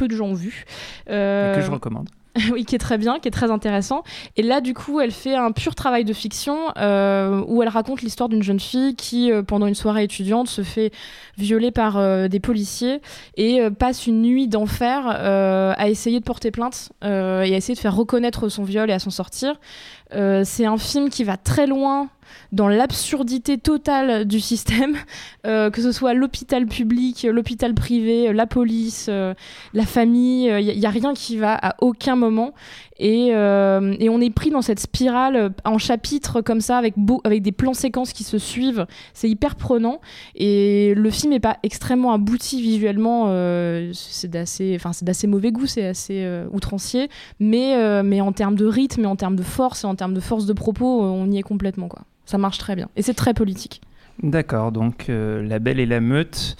peu 0.00 0.08
de 0.08 0.16
gens 0.16 0.28
ont 0.28 0.34
vu. 0.34 0.64
Euh, 1.10 1.52
et 1.52 1.56
que 1.58 1.66
je 1.66 1.70
recommande. 1.70 2.08
oui, 2.52 2.64
qui 2.64 2.74
est 2.74 2.78
très 2.78 2.96
bien, 2.96 3.18
qui 3.18 3.28
est 3.28 3.32
très 3.32 3.50
intéressant. 3.50 4.02
Et 4.36 4.42
là, 4.42 4.60
du 4.60 4.72
coup, 4.72 5.00
elle 5.00 5.10
fait 5.10 5.34
un 5.34 5.52
pur 5.52 5.74
travail 5.74 6.04
de 6.04 6.12
fiction 6.12 6.56
euh, 6.78 7.42
où 7.46 7.62
elle 7.62 7.68
raconte 7.68 8.02
l'histoire 8.02 8.28
d'une 8.28 8.42
jeune 8.42 8.60
fille 8.60 8.94
qui, 8.94 9.30
euh, 9.30 9.42
pendant 9.42 9.66
une 9.66 9.74
soirée 9.74 10.04
étudiante, 10.04 10.48
se 10.48 10.62
fait 10.62 10.90
violer 11.36 11.70
par 11.70 11.98
euh, 11.98 12.28
des 12.28 12.40
policiers 12.40 13.02
et 13.36 13.60
euh, 13.60 13.70
passe 13.70 14.06
une 14.06 14.22
nuit 14.22 14.48
d'enfer 14.48 15.04
euh, 15.06 15.74
à 15.76 15.88
essayer 15.88 16.20
de 16.20 16.24
porter 16.24 16.50
plainte 16.50 16.92
euh, 17.04 17.42
et 17.42 17.52
à 17.52 17.56
essayer 17.56 17.74
de 17.74 17.80
faire 17.80 17.96
reconnaître 17.96 18.48
son 18.48 18.62
viol 18.62 18.88
et 18.88 18.92
à 18.92 19.00
s'en 19.00 19.10
sortir. 19.10 19.58
Euh, 20.14 20.42
c'est 20.44 20.66
un 20.66 20.78
film 20.78 21.10
qui 21.10 21.24
va 21.24 21.36
très 21.36 21.66
loin 21.66 22.08
dans 22.53 22.69
l'absurdité 22.69 23.59
totale 23.59 24.25
du 24.25 24.40
système, 24.40 24.97
euh, 25.47 25.71
que 25.71 25.83
ce 25.83 25.93
soit 25.93 26.14
l'hôpital 26.14 26.66
public, 26.66 27.27
l'hôpital 27.31 27.75
privé, 27.75 28.33
la 28.33 28.47
police, 28.47 29.07
euh, 29.09 29.35
la 29.75 29.87
famille, 29.87 30.47
il 30.47 30.79
n'y 30.79 30.87
a, 30.87 30.90
rien 30.90 31.14
qui 31.14 31.37
va 31.37 31.55
à 31.55 31.77
aucun 31.81 32.16
moment. 32.16 32.55
Et, 33.01 33.31
euh, 33.35 33.97
on 34.11 34.21
est 34.21 34.31
pris 34.31 34.51
dans 34.51 34.61
cette 34.61 34.79
spirale 34.79 35.37
euh, 35.37 35.49
en 35.64 35.79
chapitres 35.79 36.43
comme 36.43 36.61
ça, 36.61 36.77
avec, 36.77 36.95
des 37.43 37.53
plans 37.53 37.75
séquences 37.75 38.12
qui 38.12 38.25
se 38.25 38.38
suivent. 38.38 38.87
C'est 39.14 39.29
hyper 39.29 39.57
prenant. 39.57 40.01
Et 40.35 40.93
le 40.95 41.11
film 41.11 41.33
n'est 41.33 41.40
pas 41.40 41.57
extrêmement 41.62 42.12
abouti 42.12 42.61
visuellement. 42.61 43.25
euh, 43.29 43.90
c'est 43.95 44.29
d'assez 44.29 45.27
mauvais 45.27 45.51
goût, 45.51 45.66
c'est 45.66 45.87
assez 45.87 46.23
euh, 46.25 46.47
outrancier. 46.53 47.09
Mais, 47.40 47.75
euh, 47.77 48.21
en 48.21 48.33
termes 48.33 48.57
de 48.57 48.66
rythme, 48.66 49.07
en 49.07 49.16
termes 49.16 49.37
de 49.37 49.43
force, 49.43 49.85
et 49.85 49.87
en 49.87 49.95
termes 49.95 50.14
de 50.14 50.21
force 50.21 50.45
de 50.45 50.53
propos, 50.53 51.03
euh, 51.03 51.07
on 51.07 51.31
y 51.31 51.38
est 51.38 51.43
complètement. 51.43 51.88
Quoi. 51.88 52.03
Ça 52.31 52.38
marche 52.38 52.59
très 52.59 52.77
bien. 52.77 52.88
Et 52.95 53.03
c'est 53.03 53.14
très 53.14 53.35
politique. 53.35 53.81
D'accord, 54.23 54.71
donc 54.71 55.07
euh, 55.09 55.43
La 55.43 55.59
Belle 55.59 55.81
et 55.81 55.87
la 55.87 55.99
Meute 55.99 56.57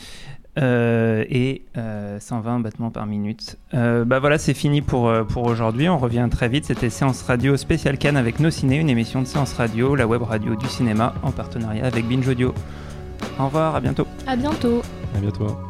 euh, 0.59 1.25
et 1.31 1.63
euh, 1.77 2.19
120 2.19 2.59
battements 2.59 2.91
par 2.91 3.07
minute. 3.07 3.57
Euh, 3.75 4.05
bah 4.05 4.19
voilà, 4.19 4.37
c'est 4.39 4.53
fini 4.53 4.83
pour, 4.83 5.09
euh, 5.09 5.23
pour 5.23 5.45
aujourd'hui. 5.45 5.89
On 5.89 5.97
revient 5.97 6.27
très 6.29 6.49
vite. 6.49 6.65
C'était 6.65 6.91
Séance 6.91 7.23
Radio 7.23 7.57
spécial 7.57 7.99
Cannes 7.99 8.17
avec 8.17 8.41
Nos 8.41 8.51
Ciné, 8.51 8.79
une 8.79 8.91
émission 8.91 9.23
de 9.23 9.27
Séance 9.29 9.53
Radio, 9.53 9.95
la 9.95 10.09
web 10.09 10.23
radio 10.23 10.57
du 10.57 10.67
cinéma 10.67 11.15
en 11.23 11.31
partenariat 11.31 11.87
avec 11.87 12.05
Binge 12.09 12.27
Audio. 12.27 12.53
Au 13.39 13.45
revoir, 13.45 13.77
à 13.77 13.81
bientôt. 13.81 14.09
À 14.27 14.35
bientôt. 14.35 14.83
À 15.15 15.21
bientôt. 15.21 15.70